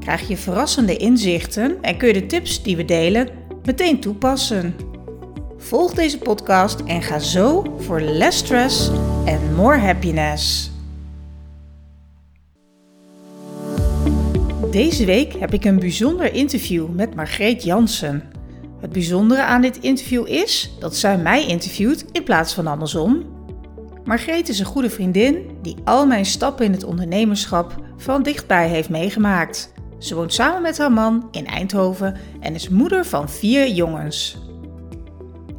krijg 0.00 0.28
je 0.28 0.36
verrassende 0.36 0.96
inzichten 0.96 1.82
en 1.82 1.96
kun 1.96 2.08
je 2.08 2.14
de 2.14 2.26
tips 2.26 2.62
die 2.62 2.76
we 2.76 2.84
delen 2.84 3.28
meteen 3.64 4.00
toepassen. 4.00 4.74
Volg 5.56 5.94
deze 5.94 6.18
podcast 6.18 6.80
en 6.80 7.02
ga 7.02 7.18
zo 7.18 7.76
voor 7.78 8.00
less 8.00 8.38
stress 8.38 8.90
en 9.24 9.54
more 9.54 9.78
happiness. 9.78 10.70
Deze 14.70 15.04
week 15.04 15.32
heb 15.38 15.52
ik 15.52 15.64
een 15.64 15.78
bijzonder 15.78 16.34
interview 16.34 16.88
met 16.88 17.14
Margreet 17.14 17.62
Jansen. 17.62 18.22
Het 18.80 18.92
bijzondere 18.92 19.42
aan 19.42 19.60
dit 19.60 19.78
interview 19.78 20.26
is 20.26 20.76
dat 20.80 20.96
zij 20.96 21.18
mij 21.18 21.46
interviewt 21.46 22.04
in 22.12 22.22
plaats 22.22 22.54
van 22.54 22.66
andersom. 22.66 23.36
Margreet 24.04 24.48
is 24.48 24.58
een 24.58 24.66
goede 24.66 24.90
vriendin 24.90 25.36
die 25.62 25.76
al 25.84 26.06
mijn 26.06 26.24
stappen 26.24 26.64
in 26.64 26.72
het 26.72 26.84
ondernemerschap 26.84 27.74
van 27.96 28.22
dichtbij 28.22 28.68
heeft 28.68 28.88
meegemaakt. 28.88 29.72
Ze 29.98 30.14
woont 30.14 30.32
samen 30.32 30.62
met 30.62 30.78
haar 30.78 30.92
man 30.92 31.28
in 31.30 31.46
Eindhoven 31.46 32.16
en 32.40 32.54
is 32.54 32.68
moeder 32.68 33.04
van 33.04 33.28
vier 33.28 33.68
jongens. 33.68 34.38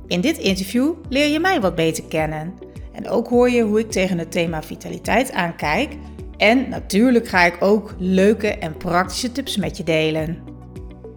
In 0.07 0.21
dit 0.21 0.37
interview 0.37 0.93
leer 1.09 1.27
je 1.27 1.39
mij 1.39 1.61
wat 1.61 1.75
beter 1.75 2.03
kennen. 2.03 2.53
En 2.91 3.09
ook 3.09 3.27
hoor 3.27 3.49
je 3.49 3.61
hoe 3.61 3.79
ik 3.79 3.91
tegen 3.91 4.17
het 4.17 4.31
thema 4.31 4.63
vitaliteit 4.63 5.31
aankijk. 5.31 5.97
En 6.37 6.69
natuurlijk 6.69 7.27
ga 7.27 7.43
ik 7.43 7.57
ook 7.59 7.95
leuke 7.97 8.47
en 8.47 8.77
praktische 8.77 9.31
tips 9.31 9.57
met 9.57 9.77
je 9.77 9.83
delen. 9.83 10.37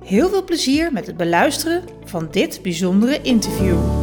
Heel 0.04 0.28
veel 0.28 0.44
plezier 0.44 0.92
met 0.92 1.06
het 1.06 1.16
beluisteren 1.16 1.82
van 2.04 2.28
dit 2.30 2.62
bijzondere 2.62 3.20
interview. 3.20 4.01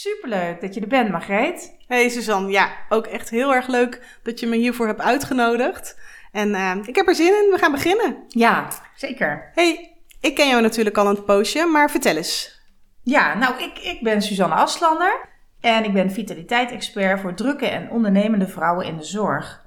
Superleuk 0.00 0.60
dat 0.60 0.74
je 0.74 0.80
er 0.80 0.86
bent, 0.86 1.10
Margreet. 1.10 1.76
Hey 1.86 2.08
Suzanne, 2.08 2.50
ja, 2.50 2.72
ook 2.88 3.06
echt 3.06 3.30
heel 3.30 3.54
erg 3.54 3.66
leuk 3.66 4.18
dat 4.22 4.40
je 4.40 4.46
me 4.46 4.56
hiervoor 4.56 4.86
hebt 4.86 5.00
uitgenodigd. 5.00 6.00
En 6.32 6.48
uh, 6.48 6.76
ik 6.84 6.96
heb 6.96 7.08
er 7.08 7.14
zin 7.14 7.26
in, 7.26 7.50
we 7.50 7.58
gaan 7.58 7.72
beginnen. 7.72 8.24
Ja, 8.28 8.68
zeker. 8.94 9.50
Hey, 9.54 9.96
ik 10.20 10.34
ken 10.34 10.48
jou 10.48 10.62
natuurlijk 10.62 10.96
al 10.96 11.06
een 11.06 11.24
poosje, 11.24 11.66
maar 11.66 11.90
vertel 11.90 12.16
eens. 12.16 12.60
Ja, 13.02 13.38
nou, 13.38 13.62
ik, 13.62 13.78
ik 13.78 14.02
ben 14.02 14.22
Suzanne 14.22 14.54
Aslander 14.54 15.28
en 15.60 15.84
ik 15.84 15.92
ben 15.92 16.10
vitaliteit-expert 16.10 17.20
voor 17.20 17.34
drukke 17.34 17.66
en 17.66 17.90
ondernemende 17.90 18.48
vrouwen 18.48 18.86
in 18.86 18.96
de 18.96 19.04
zorg. 19.04 19.66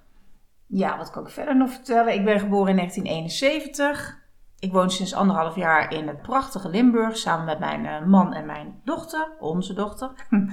Ja, 0.67 0.97
wat 0.97 1.11
kan 1.11 1.25
ik 1.25 1.33
verder 1.33 1.55
nog 1.55 1.71
vertellen? 1.71 2.13
Ik 2.13 2.25
ben 2.25 2.39
geboren 2.39 2.69
in 2.69 2.75
1971. 2.75 4.22
Ik 4.63 4.71
woon 4.71 4.91
sinds 4.91 5.13
anderhalf 5.13 5.55
jaar 5.55 5.93
in 5.93 6.07
het 6.07 6.21
prachtige 6.21 6.69
Limburg 6.69 7.17
samen 7.17 7.45
met 7.45 7.59
mijn 7.59 7.85
eh, 7.85 8.05
man 8.05 8.33
en 8.33 8.45
mijn 8.45 8.81
dochter, 8.83 9.27
onze 9.39 9.73
dochter. 9.73 10.11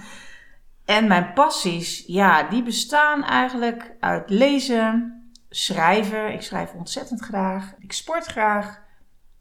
En 0.84 1.08
mijn 1.08 1.32
passies, 1.32 2.04
ja, 2.06 2.42
die 2.42 2.62
bestaan 2.62 3.24
eigenlijk 3.24 3.96
uit 4.00 4.30
lezen, 4.30 5.22
schrijven. 5.48 6.32
Ik 6.32 6.42
schrijf 6.42 6.72
ontzettend 6.72 7.20
graag. 7.20 7.74
Ik 7.78 7.92
sport 7.92 8.26
graag. 8.26 8.80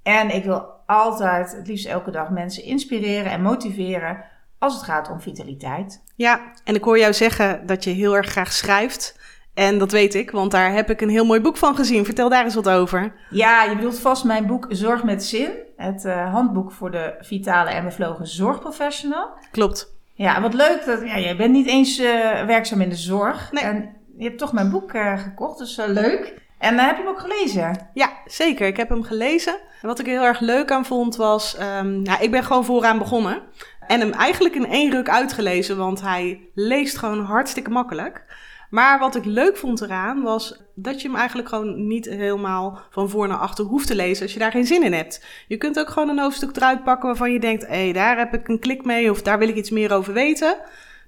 En 0.04 0.36
ik 0.36 0.44
wil 0.44 0.62
altijd, 0.86 1.52
het 1.52 1.68
liefst 1.68 1.86
elke 1.86 2.12
dag, 2.12 2.30
mensen 2.30 2.64
inspireren 2.64 3.32
en 3.32 3.42
motiveren 3.42 4.26
als 4.60 4.74
het 4.74 4.84
gaat 4.84 5.10
om 5.10 5.22
vitaliteit. 5.22 6.04
Ja, 6.16 6.52
en 6.64 6.76
ik 6.76 6.84
hoor 6.84 7.00
jou 7.00 7.14
zeggen 7.14 7.66
dat 7.66 7.84
je 7.84 7.90
heel 7.90 8.16
erg 8.16 8.30
graag 8.30 8.52
schrijft. 8.52 9.19
En 9.60 9.78
dat 9.78 9.92
weet 9.92 10.16
ik, 10.16 10.32
want 10.32 10.52
daar 10.52 10.72
heb 10.72 10.90
ik 10.90 11.02
een 11.02 11.10
heel 11.10 11.26
mooi 11.26 11.40
boek 11.40 11.58
van 11.58 11.76
gezien. 11.76 12.06
Vertel 12.06 12.30
daar 12.30 12.44
eens 12.44 12.56
wat 12.56 12.70
over. 12.70 13.14
Ja, 13.30 13.64
je 13.64 13.76
bedoelt 13.76 14.00
vast 14.00 14.24
mijn 14.24 14.48
boek 14.48 14.66
Zorg 14.70 15.04
met 15.04 15.24
Zin. 15.24 15.50
Het 15.78 16.06
uh, 16.06 16.34
handboek 16.34 16.72
voor 16.72 16.92
de 16.92 17.16
vitale 17.20 17.70
en 17.70 17.84
bevlogen 17.84 18.28
zorgprofessional. 18.28 19.30
Klopt. 19.52 19.94
Ja, 20.14 20.42
wat 20.42 20.54
leuk. 20.54 20.84
Dat, 20.86 21.02
ja, 21.06 21.20
jij 21.20 21.36
bent 21.36 21.52
niet 21.52 21.68
eens 21.68 22.00
uh, 22.00 22.46
werkzaam 22.46 22.82
in 22.82 22.90
de 22.90 22.96
zorg. 22.96 23.52
Nee. 23.52 23.64
En 23.64 23.90
je 24.18 24.24
hebt 24.24 24.38
toch 24.38 24.54
mijn 24.54 24.70
boek 24.70 24.94
uh, 24.94 25.20
gekocht, 25.20 25.58
dus 25.58 25.82
leuk. 25.88 26.34
En 26.58 26.78
heb 26.78 26.98
je 26.98 27.04
hem 27.04 27.12
ook 27.12 27.20
gelezen? 27.20 27.90
Ja, 27.94 28.10
zeker. 28.26 28.68
Ik 28.68 28.78
heb 28.78 28.90
hem 28.90 29.04
gelezen. 29.04 29.54
En 29.82 29.88
wat 29.88 30.00
ik 30.00 30.06
heel 30.06 30.24
erg 30.24 30.40
leuk 30.40 30.72
aan 30.72 30.86
vond 30.86 31.16
was... 31.16 31.58
Um, 31.60 32.02
nou, 32.02 32.24
ik 32.24 32.32
ben 32.32 32.44
gewoon 32.44 32.66
vooraan 32.66 32.98
begonnen. 32.98 33.42
En 33.88 34.00
hem 34.00 34.12
eigenlijk 34.12 34.56
in 34.56 34.66
één 34.66 34.92
ruk 34.92 35.10
uitgelezen, 35.10 35.78
want 35.78 36.02
hij 36.02 36.40
leest 36.54 36.98
gewoon 36.98 37.26
hartstikke 37.26 37.70
makkelijk. 37.70 38.24
Maar 38.70 39.00
wat 39.00 39.16
ik 39.16 39.26
leuk 39.26 39.58
vond 39.58 39.82
eraan 39.82 40.22
was 40.22 40.62
dat 40.76 41.02
je 41.02 41.08
hem 41.08 41.18
eigenlijk 41.18 41.50
gewoon 41.50 41.88
niet 41.88 42.06
helemaal 42.06 42.82
van 42.90 43.10
voor 43.10 43.28
naar 43.28 43.38
achter 43.38 43.66
hoeft 43.66 43.88
te 43.88 43.96
lezen 43.96 44.24
als 44.24 44.34
je 44.34 44.40
daar 44.40 44.52
geen 44.52 44.66
zin 44.66 44.84
in 44.84 44.94
hebt. 44.94 45.26
Je 45.48 45.58
kunt 45.58 45.80
ook 45.80 45.90
gewoon 45.90 46.10
een 46.10 46.20
hoofdstuk 46.20 46.56
eruit 46.56 46.84
pakken 46.84 47.08
waarvan 47.08 47.32
je 47.32 47.40
denkt: 47.40 47.68
hé, 47.68 47.84
hey, 47.84 47.94
daar 47.94 48.18
heb 48.18 48.34
ik 48.34 48.48
een 48.48 48.60
klik 48.60 48.86
mee 48.86 49.12
of 49.12 49.22
daar 49.22 49.40
wil 49.40 49.48
ik 49.48 49.56
iets 49.56 49.70
meer 49.70 49.94
over 49.94 50.14
weten. 50.14 50.58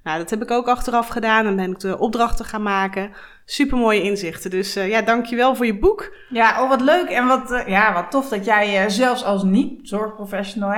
Nou, 0.03 0.17
dat 0.17 0.29
heb 0.29 0.41
ik 0.41 0.51
ook 0.51 0.67
achteraf 0.67 1.07
gedaan 1.07 1.45
en 1.45 1.55
ben 1.55 1.71
ik 1.71 1.79
de 1.79 1.97
opdrachten 1.97 2.45
gaan 2.45 2.63
maken. 2.63 3.11
Super 3.45 3.77
mooie 3.77 4.01
inzichten. 4.01 4.49
Dus 4.49 4.77
uh, 4.77 4.89
ja, 4.89 5.01
dankjewel 5.01 5.55
voor 5.55 5.65
je 5.65 5.79
boek. 5.79 6.15
Ja, 6.29 6.63
oh 6.63 6.69
wat 6.69 6.81
leuk 6.81 7.09
en 7.09 7.27
wat, 7.27 7.51
uh, 7.51 7.67
ja, 7.67 7.93
wat 7.93 8.11
tof 8.11 8.29
dat 8.29 8.45
jij 8.45 8.83
uh, 8.83 8.89
zelfs 8.89 9.23
als 9.23 9.43
niet-zorgprofessional 9.43 10.71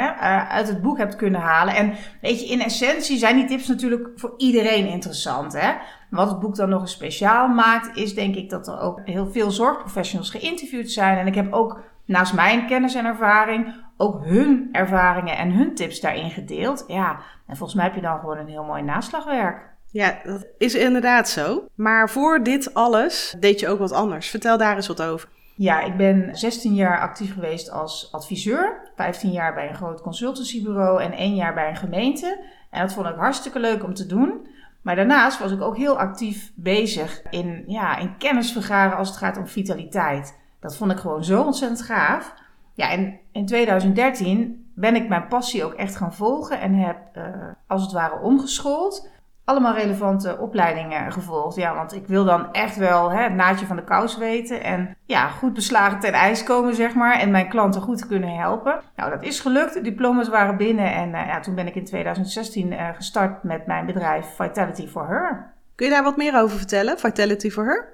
uit 0.49 0.67
het 0.67 0.81
boek 0.81 0.97
hebt 0.97 1.15
kunnen 1.15 1.41
halen. 1.41 1.75
En 1.75 1.93
weet 2.21 2.39
je, 2.39 2.45
in 2.47 2.61
essentie 2.61 3.17
zijn 3.17 3.35
die 3.35 3.45
tips 3.45 3.67
natuurlijk 3.67 4.09
voor 4.15 4.33
iedereen 4.37 4.87
interessant. 4.87 5.53
Hè? 5.53 5.73
Wat 6.09 6.29
het 6.29 6.39
boek 6.39 6.55
dan 6.55 6.69
nog 6.69 6.81
eens 6.81 6.91
speciaal 6.91 7.47
maakt, 7.47 7.97
is 7.97 8.13
denk 8.13 8.35
ik 8.35 8.49
dat 8.49 8.67
er 8.67 8.79
ook 8.79 9.01
heel 9.03 9.31
veel 9.31 9.51
zorgprofessionals 9.51 10.29
geïnterviewd 10.29 10.91
zijn. 10.91 11.17
En 11.17 11.27
ik 11.27 11.35
heb 11.35 11.53
ook 11.53 11.79
naast 12.05 12.33
mijn 12.33 12.67
kennis 12.67 12.95
en 12.95 13.05
ervaring 13.05 13.73
ook 13.97 14.25
hun 14.25 14.69
ervaringen 14.71 15.37
en 15.37 15.51
hun 15.51 15.75
tips 15.75 15.99
daarin 15.99 16.29
gedeeld. 16.29 16.83
Ja, 16.87 17.19
en 17.47 17.57
volgens 17.57 17.73
mij 17.73 17.85
heb 17.85 17.95
je 17.95 18.01
dan 18.01 18.19
gewoon 18.19 18.37
een 18.37 18.47
heel 18.47 18.63
mooi 18.63 18.81
naslagwerk. 18.81 19.71
Ja, 19.91 20.19
dat 20.23 20.47
is 20.57 20.75
inderdaad 20.75 21.29
zo. 21.29 21.65
Maar 21.75 22.09
voor 22.09 22.43
dit 22.43 22.73
alles 22.73 23.35
deed 23.39 23.59
je 23.59 23.67
ook 23.67 23.79
wat 23.79 23.91
anders. 23.91 24.29
Vertel 24.29 24.57
daar 24.57 24.75
eens 24.75 24.87
wat 24.87 25.01
over. 25.01 25.29
Ja, 25.55 25.81
ik 25.81 25.97
ben 25.97 26.29
16 26.37 26.73
jaar 26.73 26.99
actief 26.99 27.33
geweest 27.33 27.71
als 27.71 28.09
adviseur. 28.11 28.91
15 28.95 29.31
jaar 29.31 29.53
bij 29.53 29.69
een 29.69 29.75
groot 29.75 30.01
consultancybureau 30.01 31.01
en 31.01 31.11
1 31.11 31.35
jaar 31.35 31.53
bij 31.53 31.69
een 31.69 31.75
gemeente. 31.75 32.45
En 32.69 32.81
dat 32.81 32.93
vond 32.93 33.07
ik 33.07 33.15
hartstikke 33.15 33.59
leuk 33.59 33.83
om 33.83 33.93
te 33.93 34.05
doen. 34.05 34.47
Maar 34.81 34.95
daarnaast 34.95 35.39
was 35.39 35.51
ik 35.51 35.61
ook 35.61 35.77
heel 35.77 35.99
actief 35.99 36.51
bezig 36.55 37.21
in, 37.29 37.63
ja, 37.67 37.97
in 37.97 38.17
kennis 38.17 38.51
vergaren 38.51 38.97
als 38.97 39.07
het 39.07 39.17
gaat 39.17 39.37
om 39.37 39.47
vitaliteit. 39.47 40.41
Dat 40.63 40.77
vond 40.77 40.91
ik 40.91 40.97
gewoon 40.97 41.23
zo 41.23 41.41
ontzettend 41.41 41.81
gaaf. 41.81 42.33
Ja, 42.73 42.89
en 42.89 43.19
in 43.31 43.45
2013 43.45 44.71
ben 44.75 44.95
ik 44.95 45.07
mijn 45.07 45.27
passie 45.27 45.63
ook 45.63 45.73
echt 45.73 45.95
gaan 45.95 46.13
volgen 46.13 46.59
en 46.59 46.73
heb 46.73 46.97
uh, 47.17 47.23
als 47.67 47.81
het 47.81 47.91
ware 47.91 48.19
omgeschoold. 48.19 49.11
Allemaal 49.45 49.73
relevante 49.73 50.37
opleidingen 50.37 51.11
gevolgd. 51.11 51.55
Ja, 51.55 51.75
want 51.75 51.93
ik 51.93 52.07
wil 52.07 52.25
dan 52.25 52.51
echt 52.53 52.75
wel 52.75 53.11
hè, 53.11 53.23
het 53.23 53.33
naadje 53.33 53.65
van 53.65 53.75
de 53.75 53.83
kous 53.83 54.17
weten. 54.17 54.63
En 54.63 54.97
ja, 55.05 55.27
goed 55.27 55.53
beslagen 55.53 55.99
ten 55.99 56.13
ijs 56.13 56.43
komen, 56.43 56.75
zeg 56.75 56.93
maar. 56.93 57.19
En 57.19 57.31
mijn 57.31 57.49
klanten 57.49 57.81
goed 57.81 58.07
kunnen 58.07 58.35
helpen. 58.35 58.79
Nou, 58.95 59.09
dat 59.09 59.23
is 59.23 59.39
gelukt. 59.39 59.73
De 59.73 59.81
diploma's 59.81 60.29
waren 60.29 60.57
binnen. 60.57 60.93
En 60.93 61.09
uh, 61.09 61.27
ja, 61.27 61.39
toen 61.39 61.55
ben 61.55 61.67
ik 61.67 61.75
in 61.75 61.85
2016 61.85 62.71
uh, 62.71 62.89
gestart 62.93 63.43
met 63.43 63.67
mijn 63.67 63.85
bedrijf 63.85 64.25
Vitality 64.35 64.87
for 64.87 65.07
Her. 65.07 65.53
Kun 65.75 65.85
je 65.85 65.91
daar 65.91 66.03
wat 66.03 66.17
meer 66.17 66.41
over 66.41 66.57
vertellen? 66.57 66.99
Vitality 66.99 67.49
for 67.49 67.65
Her? 67.65 67.93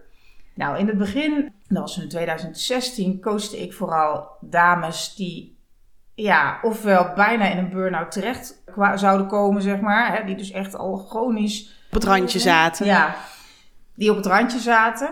Nou, 0.59 0.77
in 0.77 0.87
het 0.87 0.97
begin, 0.97 1.53
dat 1.67 1.81
was 1.81 1.97
in 1.97 2.09
2016, 2.09 3.21
coachte 3.21 3.61
ik 3.61 3.73
vooral 3.73 4.27
dames 4.41 5.15
die, 5.15 5.57
ja, 6.13 6.59
ofwel 6.61 7.13
bijna 7.15 7.45
in 7.45 7.57
een 7.57 7.69
burn-out 7.69 8.11
terecht 8.11 8.63
zouden 8.95 9.27
komen, 9.27 9.61
zeg 9.61 9.79
maar. 9.79 10.15
Hè, 10.15 10.25
die 10.25 10.35
dus 10.35 10.51
echt 10.51 10.75
al 10.75 10.97
chronisch... 10.97 11.83
Op 11.87 11.93
het 11.93 12.03
randje 12.03 12.39
zaten. 12.39 12.85
Ja, 12.85 13.15
die 13.95 14.09
op 14.09 14.15
het 14.15 14.25
randje 14.25 14.59
zaten. 14.59 15.09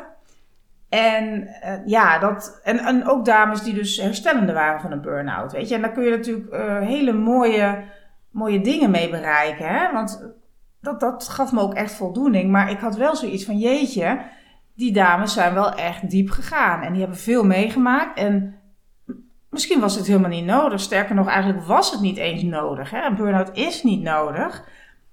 En 0.90 1.48
uh, 1.64 1.86
ja, 1.86 2.20
dat, 2.20 2.60
en, 2.64 2.80
en 2.80 3.08
ook 3.08 3.26
dames 3.26 3.62
die 3.62 3.74
dus 3.74 3.98
herstellende 3.98 4.54
waren 4.54 4.82
van 4.82 4.92
een 4.92 5.02
burn-out, 5.02 5.52
weet 5.52 5.70
je. 5.70 5.76
En 5.76 5.82
daar 5.82 5.92
kun 5.92 6.04
je 6.04 6.10
natuurlijk 6.10 6.54
uh, 6.54 6.80
hele 6.80 7.14
mooie, 7.14 7.84
mooie 8.32 8.62
dingen 8.62 8.92
mee 8.92 9.10
bereiken, 9.10 9.68
hè. 9.68 9.92
Want 9.92 10.34
dat, 10.82 11.00
dat 11.00 11.30
gaf 11.30 11.52
me 11.52 11.62
ook 11.62 11.74
echt 11.74 11.94
voldoening. 11.94 12.52
Maar 12.52 12.72
ik 12.72 12.80
had 12.80 12.96
wel 12.96 13.16
zoiets 13.16 13.46
van, 13.46 13.58
jeetje 13.58 14.36
die 14.78 14.94
dames 14.94 15.34
zijn 15.34 15.54
wel 15.54 15.74
echt 15.74 16.10
diep 16.10 16.30
gegaan. 16.30 16.82
En 16.82 16.92
die 16.92 17.02
hebben 17.02 17.20
veel 17.20 17.44
meegemaakt. 17.46 18.18
En 18.18 18.56
misschien 19.50 19.80
was 19.80 19.96
het 19.96 20.08
helemaal 20.08 20.30
niet 20.30 20.46
nodig. 20.46 20.80
Sterker 20.80 21.16
nog, 21.16 21.28
eigenlijk 21.28 21.64
was 21.66 21.92
het 21.92 22.02
niet 22.02 22.18
eens 22.18 22.44
nodig. 22.44 22.90
Hè? 22.90 23.06
Een 23.06 23.16
burn-out 23.16 23.50
is 23.54 23.84
niet 23.84 24.02
nodig. 24.02 24.64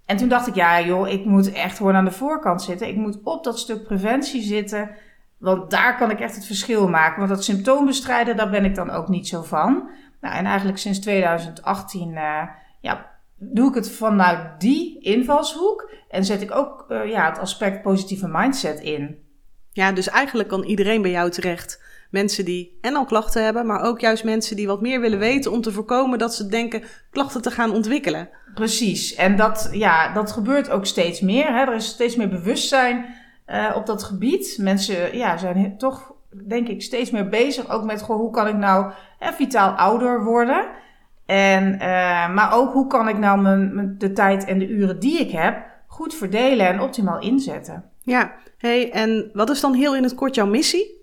En 0.05 0.16
toen 0.16 0.28
dacht 0.28 0.46
ik, 0.46 0.55
ja 0.55 0.81
joh, 0.81 1.08
ik 1.08 1.25
moet 1.25 1.52
echt 1.52 1.76
gewoon 1.76 1.94
aan 1.94 2.05
de 2.05 2.11
voorkant 2.11 2.62
zitten. 2.62 2.88
Ik 2.88 2.96
moet 2.96 3.19
op 3.22 3.44
dat 3.44 3.58
stuk 3.58 3.84
preventie 3.84 4.43
zitten. 4.43 4.90
Want 5.38 5.70
daar 5.70 5.96
kan 5.96 6.10
ik 6.10 6.20
echt 6.20 6.34
het 6.34 6.46
verschil 6.46 6.88
maken. 6.88 7.19
Want 7.19 7.31
dat 7.31 7.44
symptoombestrijden, 7.44 8.37
daar 8.37 8.50
ben 8.50 8.64
ik 8.64 8.75
dan 8.75 8.90
ook 8.90 9.08
niet 9.08 9.28
zo 9.28 9.43
van. 9.43 9.88
Nou, 10.20 10.34
en 10.34 10.44
eigenlijk 10.44 10.78
sinds 10.78 10.99
2018 10.99 12.10
uh, 12.10 12.43
ja, 12.81 13.10
doe 13.37 13.69
ik 13.69 13.75
het 13.75 13.90
vanuit 13.90 14.60
die 14.60 15.00
invalshoek. 15.00 15.93
En 16.08 16.25
zet 16.25 16.43
ik 16.43 16.55
ook 16.55 16.87
uh, 16.88 17.10
ja, 17.10 17.28
het 17.28 17.38
aspect 17.38 17.82
positieve 17.82 18.28
mindset 18.28 18.81
in. 18.81 19.24
Ja, 19.75 19.93
dus 19.93 20.09
eigenlijk 20.09 20.49
kan 20.49 20.62
iedereen 20.62 21.03
bij 21.03 21.11
jou 21.11 21.31
terecht. 21.31 21.82
Mensen 22.11 22.44
die 22.44 22.79
en 22.81 22.97
al 22.97 23.05
klachten 23.05 23.44
hebben, 23.44 23.67
maar 23.67 23.82
ook 23.82 24.00
juist 24.00 24.25
mensen 24.25 24.56
die 24.56 24.67
wat 24.67 24.81
meer 24.81 25.00
willen 25.00 25.19
weten 25.19 25.53
om 25.53 25.61
te 25.61 25.73
voorkomen 25.73 26.19
dat 26.19 26.35
ze 26.35 26.47
denken 26.47 26.82
klachten 27.11 27.43
te 27.43 27.50
gaan 27.50 27.73
ontwikkelen. 27.73 28.29
Precies, 28.55 29.15
en 29.15 29.37
dat, 29.37 29.69
ja, 29.73 30.12
dat 30.12 30.32
gebeurt 30.32 30.71
ook 30.71 30.87
steeds 30.87 31.21
meer. 31.21 31.47
Hè. 31.47 31.61
Er 31.61 31.75
is 31.75 31.87
steeds 31.87 32.17
meer 32.17 32.29
bewustzijn 32.29 33.06
uh, 33.47 33.73
op 33.76 33.87
dat 33.87 34.03
gebied. 34.03 34.56
Mensen 34.61 35.17
ja, 35.17 35.37
zijn 35.37 35.79
toch, 35.79 36.12
denk 36.49 36.69
ik, 36.69 36.82
steeds 36.82 37.11
meer 37.11 37.29
bezig 37.29 37.70
ook 37.70 37.85
met 37.85 38.03
goh, 38.03 38.17
hoe 38.17 38.31
kan 38.31 38.49
ik 38.49 38.56
nou 38.56 38.93
hè, 39.19 39.32
vitaal 39.32 39.70
ouder 39.70 40.25
worden. 40.25 40.67
En, 41.27 41.73
uh, 41.73 41.79
maar 42.35 42.53
ook 42.53 42.73
hoe 42.73 42.87
kan 42.87 43.09
ik 43.09 43.19
nou 43.19 43.41
mijn, 43.41 43.94
de 43.99 44.12
tijd 44.12 44.44
en 44.44 44.59
de 44.59 44.69
uren 44.69 45.00
die 45.00 45.19
ik 45.20 45.31
heb 45.31 45.67
goed 45.87 46.15
verdelen 46.15 46.67
en 46.67 46.81
optimaal 46.81 47.20
inzetten. 47.20 47.93
Ja, 48.05 48.35
hey, 48.59 48.93
en 48.93 49.31
wat 49.33 49.51
is 49.51 49.61
dan 49.61 49.75
heel 49.75 49.97
in 49.97 50.03
het 50.03 50.15
kort 50.15 50.35
jouw 50.35 50.47
missie? 50.47 51.01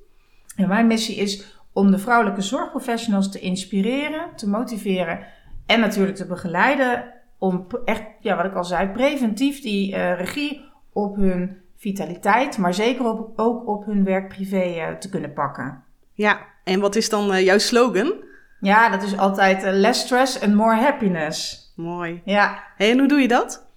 En 0.56 0.68
mijn 0.68 0.88
missie 0.88 1.16
is 1.16 1.60
om 1.74 1.92
de 1.92 1.98
vrouwelijke 1.98 2.42
zorgprofessionals 2.42 3.32
te 3.32 3.40
inspireren, 3.40 4.36
te 4.36 4.50
motiveren 4.50 5.20
en 5.66 5.80
natuurlijk 5.80 6.16
te 6.16 6.28
begeleiden 6.28 7.14
om 7.38 7.68
echt, 7.86 8.04
ja, 8.20 8.36
wat 8.36 8.46
ik 8.46 8.56
al 8.56 8.64
zei, 8.64 8.90
preventief 8.90 9.62
die 9.62 9.92
uh, 9.92 10.18
regie 10.18 10.66
op 10.94 11.16
hun 11.16 11.58
vitaliteit, 11.76 12.58
maar 12.58 12.74
zeker 12.74 13.06
op, 13.06 13.40
ook 13.40 13.68
op 13.68 13.86
hun 13.86 14.04
werk-privé 14.04 14.76
uh, 14.76 14.98
te 14.98 15.10
kunnen 15.10 15.34
pakken. 15.34 15.84
Ja, 16.14 16.40
en 16.64 16.80
wat 16.80 16.96
is 16.96 17.10
dan 17.10 17.32
uh, 17.34 17.42
jouw 17.42 17.58
slogan? 17.58 18.14
Ja, 18.60 18.90
dat 18.90 19.04
is 19.04 19.18
altijd 19.18 19.64
less 19.64 20.02
stress 20.02 20.42
and 20.42 20.54
more 20.54 20.76
happiness. 20.76 21.72
Mooi. 21.76 22.22
Ja. 22.26 22.64
Hey, 22.76 22.92
en 22.92 23.00
hoe 23.00 23.08
doe 23.08 23.20
je 23.20 23.28
dat? 23.28 23.71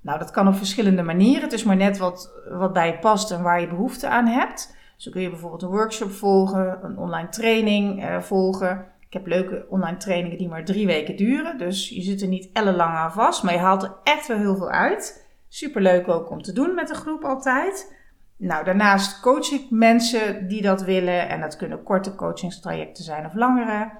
Nou, 0.00 0.18
dat 0.18 0.30
kan 0.30 0.48
op 0.48 0.54
verschillende 0.54 1.02
manieren. 1.02 1.42
Het 1.42 1.52
is 1.52 1.64
maar 1.64 1.76
net 1.76 1.98
wat, 1.98 2.32
wat 2.50 2.72
bij 2.72 2.86
je 2.86 2.98
past 2.98 3.30
en 3.30 3.42
waar 3.42 3.60
je 3.60 3.68
behoefte 3.68 4.08
aan 4.08 4.26
hebt. 4.26 4.76
Zo 4.96 5.10
kun 5.10 5.22
je 5.22 5.30
bijvoorbeeld 5.30 5.62
een 5.62 5.68
workshop 5.68 6.10
volgen, 6.10 6.78
een 6.84 6.98
online 6.98 7.28
training 7.28 8.04
uh, 8.04 8.20
volgen. 8.20 8.86
Ik 9.00 9.12
heb 9.12 9.26
leuke 9.26 9.66
online 9.68 9.96
trainingen 9.96 10.38
die 10.38 10.48
maar 10.48 10.64
drie 10.64 10.86
weken 10.86 11.16
duren. 11.16 11.58
Dus 11.58 11.88
je 11.88 12.02
zit 12.02 12.22
er 12.22 12.28
niet 12.28 12.50
ellenlang 12.52 12.94
aan 12.94 13.12
vast, 13.12 13.42
maar 13.42 13.52
je 13.52 13.58
haalt 13.58 13.82
er 13.82 13.92
echt 14.04 14.26
wel 14.26 14.38
heel 14.38 14.56
veel 14.56 14.70
uit. 14.70 15.26
Superleuk 15.48 16.08
ook 16.08 16.30
om 16.30 16.42
te 16.42 16.52
doen 16.52 16.74
met 16.74 16.90
een 16.90 16.96
groep 16.96 17.24
altijd. 17.24 17.96
Nou, 18.36 18.64
daarnaast 18.64 19.20
coach 19.20 19.50
ik 19.50 19.70
mensen 19.70 20.48
die 20.48 20.62
dat 20.62 20.82
willen. 20.82 21.28
En 21.28 21.40
dat 21.40 21.56
kunnen 21.56 21.82
korte 21.82 22.14
coachingstrajecten 22.14 23.04
zijn 23.04 23.26
of 23.26 23.34
langere. 23.34 23.90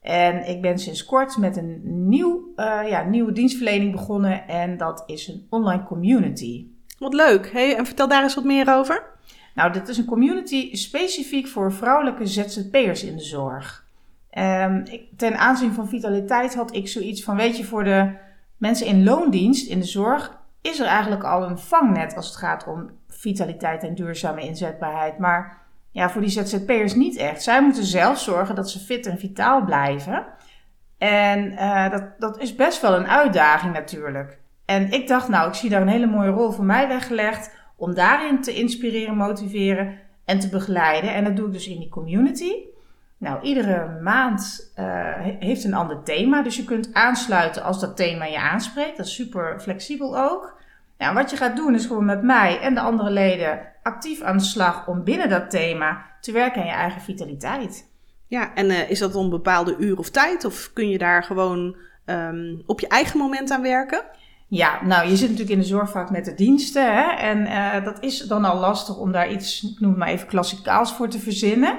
En 0.00 0.48
ik 0.48 0.62
ben 0.62 0.78
sinds 0.78 1.04
kort 1.04 1.36
met 1.36 1.56
een 1.56 1.80
nieuw, 2.08 2.52
uh, 2.56 2.80
ja, 2.88 3.02
nieuwe 3.02 3.32
dienstverlening 3.32 3.92
begonnen. 3.92 4.48
En 4.48 4.76
dat 4.76 5.02
is 5.06 5.28
een 5.28 5.46
online 5.50 5.84
community. 5.84 6.66
Wat 6.98 7.14
leuk. 7.14 7.52
Hey, 7.52 7.76
en 7.76 7.86
vertel 7.86 8.08
daar 8.08 8.22
eens 8.22 8.34
wat 8.34 8.44
meer 8.44 8.74
over. 8.74 9.02
Nou, 9.54 9.72
dit 9.72 9.88
is 9.88 9.98
een 9.98 10.04
community 10.04 10.74
specifiek 10.74 11.46
voor 11.46 11.72
vrouwelijke 11.72 12.26
ZZP'ers 12.26 13.04
in 13.04 13.16
de 13.16 13.22
zorg. 13.22 13.88
Um, 14.38 14.84
ik, 14.84 15.02
ten 15.16 15.38
aanzien 15.38 15.72
van 15.72 15.88
vitaliteit 15.88 16.54
had 16.54 16.74
ik 16.74 16.88
zoiets 16.88 17.24
van, 17.24 17.36
weet 17.36 17.56
je, 17.56 17.64
voor 17.64 17.84
de 17.84 18.12
mensen 18.56 18.86
in 18.86 19.04
loondienst 19.04 19.68
in 19.68 19.78
de 19.78 19.86
zorg 19.86 20.38
is 20.60 20.80
er 20.80 20.86
eigenlijk 20.86 21.24
al 21.24 21.42
een 21.42 21.58
vangnet 21.58 22.16
als 22.16 22.26
het 22.26 22.36
gaat 22.36 22.66
om 22.66 22.90
vitaliteit 23.08 23.82
en 23.82 23.94
duurzame 23.94 24.42
inzetbaarheid. 24.42 25.18
Maar 25.18 25.58
ja, 25.92 26.10
voor 26.10 26.20
die 26.20 26.30
ZZP'ers 26.30 26.94
niet 26.94 27.16
echt. 27.16 27.42
Zij 27.42 27.62
moeten 27.62 27.84
zelf 27.84 28.18
zorgen 28.18 28.54
dat 28.54 28.70
ze 28.70 28.78
fit 28.78 29.06
en 29.06 29.18
vitaal 29.18 29.64
blijven. 29.64 30.26
En 30.98 31.52
uh, 31.52 31.90
dat, 31.90 32.04
dat 32.18 32.40
is 32.40 32.54
best 32.54 32.80
wel 32.80 32.94
een 32.94 33.08
uitdaging 33.08 33.72
natuurlijk. 33.72 34.38
En 34.64 34.90
ik 34.90 35.08
dacht, 35.08 35.28
nou, 35.28 35.48
ik 35.48 35.54
zie 35.54 35.70
daar 35.70 35.82
een 35.82 35.88
hele 35.88 36.06
mooie 36.06 36.30
rol 36.30 36.50
voor 36.50 36.64
mij 36.64 36.88
weggelegd 36.88 37.58
om 37.76 37.94
daarin 37.94 38.42
te 38.42 38.54
inspireren, 38.54 39.16
motiveren 39.16 39.98
en 40.24 40.38
te 40.38 40.48
begeleiden. 40.48 41.14
En 41.14 41.24
dat 41.24 41.36
doe 41.36 41.46
ik 41.46 41.52
dus 41.52 41.68
in 41.68 41.78
die 41.78 41.88
community. 41.88 42.52
Nou, 43.18 43.42
iedere 43.42 44.00
maand 44.02 44.72
uh, 44.78 44.84
heeft 45.38 45.64
een 45.64 45.74
ander 45.74 46.02
thema. 46.02 46.42
Dus 46.42 46.56
je 46.56 46.64
kunt 46.64 46.90
aansluiten 46.92 47.62
als 47.62 47.80
dat 47.80 47.96
thema 47.96 48.24
je 48.24 48.38
aanspreekt. 48.38 48.96
Dat 48.96 49.06
is 49.06 49.14
super 49.14 49.60
flexibel 49.60 50.18
ook. 50.18 50.58
Nou, 50.98 51.14
wat 51.14 51.30
je 51.30 51.36
gaat 51.36 51.56
doen 51.56 51.74
is 51.74 51.86
gewoon 51.86 52.04
met 52.04 52.22
mij 52.22 52.60
en 52.60 52.74
de 52.74 52.80
andere 52.80 53.10
leden 53.10 53.60
actief 53.82 54.20
aan 54.20 54.36
de 54.36 54.42
slag 54.42 54.86
om 54.86 55.04
binnen 55.04 55.28
dat 55.28 55.50
thema 55.50 56.06
te 56.20 56.32
werken 56.32 56.60
aan 56.60 56.66
je 56.66 56.72
eigen 56.72 57.00
vitaliteit. 57.00 57.88
Ja, 58.26 58.54
en 58.54 58.70
uh, 58.70 58.90
is 58.90 58.98
dat 58.98 59.14
om 59.14 59.24
een 59.24 59.30
bepaalde 59.30 59.76
uur 59.78 59.98
of 59.98 60.10
tijd? 60.10 60.44
Of 60.44 60.70
kun 60.72 60.88
je 60.88 60.98
daar 60.98 61.22
gewoon 61.22 61.76
um, 62.06 62.62
op 62.66 62.80
je 62.80 62.88
eigen 62.88 63.18
moment 63.18 63.50
aan 63.50 63.62
werken? 63.62 64.02
Ja, 64.48 64.84
nou, 64.84 65.08
je 65.08 65.16
zit 65.16 65.28
natuurlijk 65.28 65.56
in 65.56 65.58
de 65.58 65.68
zorg 65.68 65.90
vaak 65.90 66.10
met 66.10 66.24
de 66.24 66.34
diensten. 66.34 66.94
Hè? 66.94 67.10
En 67.10 67.38
uh, 67.40 67.84
dat 67.84 68.02
is 68.02 68.18
dan 68.18 68.44
al 68.44 68.58
lastig 68.58 68.96
om 68.98 69.12
daar 69.12 69.30
iets, 69.30 69.62
ik 69.62 69.80
noem 69.80 69.90
het 69.90 69.98
maar 69.98 70.08
even 70.08 70.26
klassikaals 70.26 70.92
voor 70.92 71.08
te 71.08 71.18
verzinnen. 71.18 71.78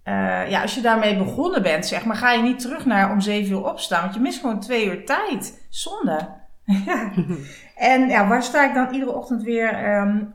uh, 0.05 0.49
ja, 0.49 0.61
als 0.61 0.75
je 0.75 0.81
daarmee 0.81 1.17
begonnen 1.17 1.61
bent, 1.61 1.85
zeg 1.85 2.05
maar, 2.05 2.15
ga 2.15 2.31
je 2.31 2.41
niet 2.41 2.59
terug 2.59 2.85
naar 2.85 3.11
om 3.11 3.21
zeven 3.21 3.51
uur 3.51 3.65
opstaan. 3.65 4.01
Want 4.01 4.13
je 4.13 4.19
mist 4.19 4.39
gewoon 4.39 4.59
twee 4.59 4.85
uur 4.85 5.05
tijd. 5.05 5.65
Zonde. 5.69 6.29
en 7.75 8.07
ja, 8.07 8.27
waar 8.27 8.43
sta 8.43 8.67
ik 8.67 8.73
dan 8.73 8.93
iedere 8.93 9.11
ochtend 9.11 9.43
weer 9.43 9.97
um, 9.99 10.33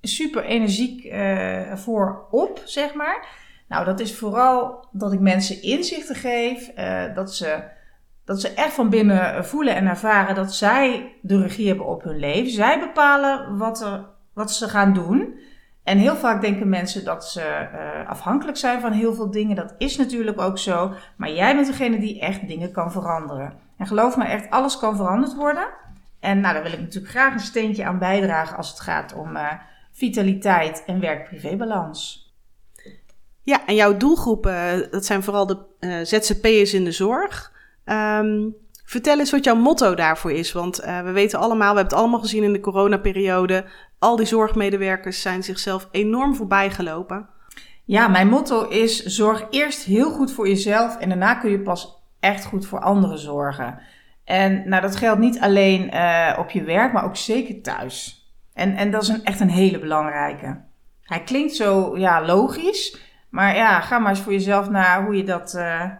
super 0.00 0.44
energiek 0.44 1.04
uh, 1.04 1.74
voor 1.74 2.26
op, 2.30 2.62
zeg 2.64 2.94
maar? 2.94 3.26
Nou, 3.68 3.84
dat 3.84 4.00
is 4.00 4.16
vooral 4.16 4.88
dat 4.92 5.12
ik 5.12 5.20
mensen 5.20 5.62
inzichten 5.62 6.14
geef. 6.14 6.70
Uh, 6.78 7.14
dat, 7.14 7.34
ze, 7.34 7.62
dat 8.24 8.40
ze 8.40 8.48
echt 8.48 8.72
van 8.72 8.90
binnen 8.90 9.44
voelen 9.44 9.74
en 9.74 9.86
ervaren 9.86 10.34
dat 10.34 10.54
zij 10.54 11.14
de 11.20 11.42
regie 11.42 11.68
hebben 11.68 11.86
op 11.86 12.02
hun 12.02 12.18
leven. 12.18 12.50
Zij 12.50 12.80
bepalen 12.80 13.56
wat, 13.58 13.82
er, 13.82 14.06
wat 14.34 14.52
ze 14.52 14.68
gaan 14.68 14.92
doen. 14.92 15.38
En 15.84 15.98
heel 15.98 16.16
vaak 16.16 16.40
denken 16.40 16.68
mensen 16.68 17.04
dat 17.04 17.28
ze 17.28 17.40
uh, 17.40 18.08
afhankelijk 18.08 18.56
zijn 18.56 18.80
van 18.80 18.92
heel 18.92 19.14
veel 19.14 19.30
dingen. 19.30 19.56
Dat 19.56 19.74
is 19.78 19.96
natuurlijk 19.96 20.40
ook 20.40 20.58
zo. 20.58 20.92
Maar 21.16 21.30
jij 21.30 21.54
bent 21.54 21.66
degene 21.66 21.98
die 21.98 22.20
echt 22.20 22.48
dingen 22.48 22.72
kan 22.72 22.92
veranderen. 22.92 23.52
En 23.76 23.86
geloof 23.86 24.16
me, 24.16 24.24
echt 24.24 24.50
alles 24.50 24.78
kan 24.78 24.96
veranderd 24.96 25.34
worden. 25.34 25.68
En 26.20 26.40
nou, 26.40 26.54
daar 26.54 26.62
wil 26.62 26.72
ik 26.72 26.80
natuurlijk 26.80 27.12
graag 27.12 27.32
een 27.32 27.40
steentje 27.40 27.84
aan 27.84 27.98
bijdragen 27.98 28.56
als 28.56 28.68
het 28.68 28.80
gaat 28.80 29.14
om 29.14 29.36
uh, 29.36 29.52
vitaliteit 29.92 30.82
en 30.86 31.00
werk-privé-balans. 31.00 32.30
Ja, 33.42 33.66
en 33.66 33.74
jouw 33.74 33.96
doelgroepen, 33.96 34.88
dat 34.90 35.04
zijn 35.04 35.22
vooral 35.22 35.46
de 35.46 35.58
ZZP'ers 36.02 36.74
in 36.74 36.84
de 36.84 36.92
zorg. 36.92 37.52
Um, 37.84 38.60
Vertel 38.84 39.18
eens 39.18 39.30
wat 39.30 39.44
jouw 39.44 39.54
motto 39.54 39.94
daarvoor 39.94 40.32
is. 40.32 40.52
Want 40.52 40.76
we 40.76 41.10
weten 41.12 41.38
allemaal, 41.38 41.70
we 41.70 41.76
hebben 41.76 41.84
het 41.84 41.92
allemaal 41.92 42.20
gezien 42.20 42.42
in 42.42 42.52
de 42.52 42.60
coronaperiode. 42.60 43.64
Al 44.02 44.16
die 44.16 44.26
zorgmedewerkers 44.26 45.22
zijn 45.22 45.42
zichzelf 45.42 45.88
enorm 45.90 46.34
voorbijgelopen. 46.34 47.28
Ja, 47.84 48.08
mijn 48.08 48.28
motto 48.28 48.68
is: 48.68 49.04
zorg 49.04 49.46
eerst 49.50 49.84
heel 49.84 50.10
goed 50.10 50.32
voor 50.32 50.48
jezelf 50.48 50.98
en 50.98 51.08
daarna 51.08 51.34
kun 51.34 51.50
je 51.50 51.60
pas 51.60 52.02
echt 52.20 52.44
goed 52.44 52.66
voor 52.66 52.80
anderen 52.80 53.18
zorgen. 53.18 53.78
En 54.24 54.68
nou, 54.68 54.82
dat 54.82 54.96
geldt 54.96 55.20
niet 55.20 55.40
alleen 55.40 55.90
uh, 55.94 56.36
op 56.38 56.50
je 56.50 56.62
werk, 56.62 56.92
maar 56.92 57.04
ook 57.04 57.16
zeker 57.16 57.62
thuis. 57.62 58.26
En, 58.54 58.76
en 58.76 58.90
dat 58.90 59.02
is 59.02 59.08
een, 59.08 59.24
echt 59.24 59.40
een 59.40 59.50
hele 59.50 59.78
belangrijke. 59.78 60.60
Hij 61.02 61.22
klinkt 61.22 61.54
zo 61.54 61.98
ja, 61.98 62.24
logisch, 62.24 62.98
maar 63.30 63.56
ja, 63.56 63.80
ga 63.80 63.98
maar 63.98 64.10
eens 64.10 64.20
voor 64.20 64.32
jezelf 64.32 64.70
naar 64.70 65.04
hoe 65.04 65.16
je 65.16 65.24
dat. 65.24 65.54
Uh, 65.54 65.90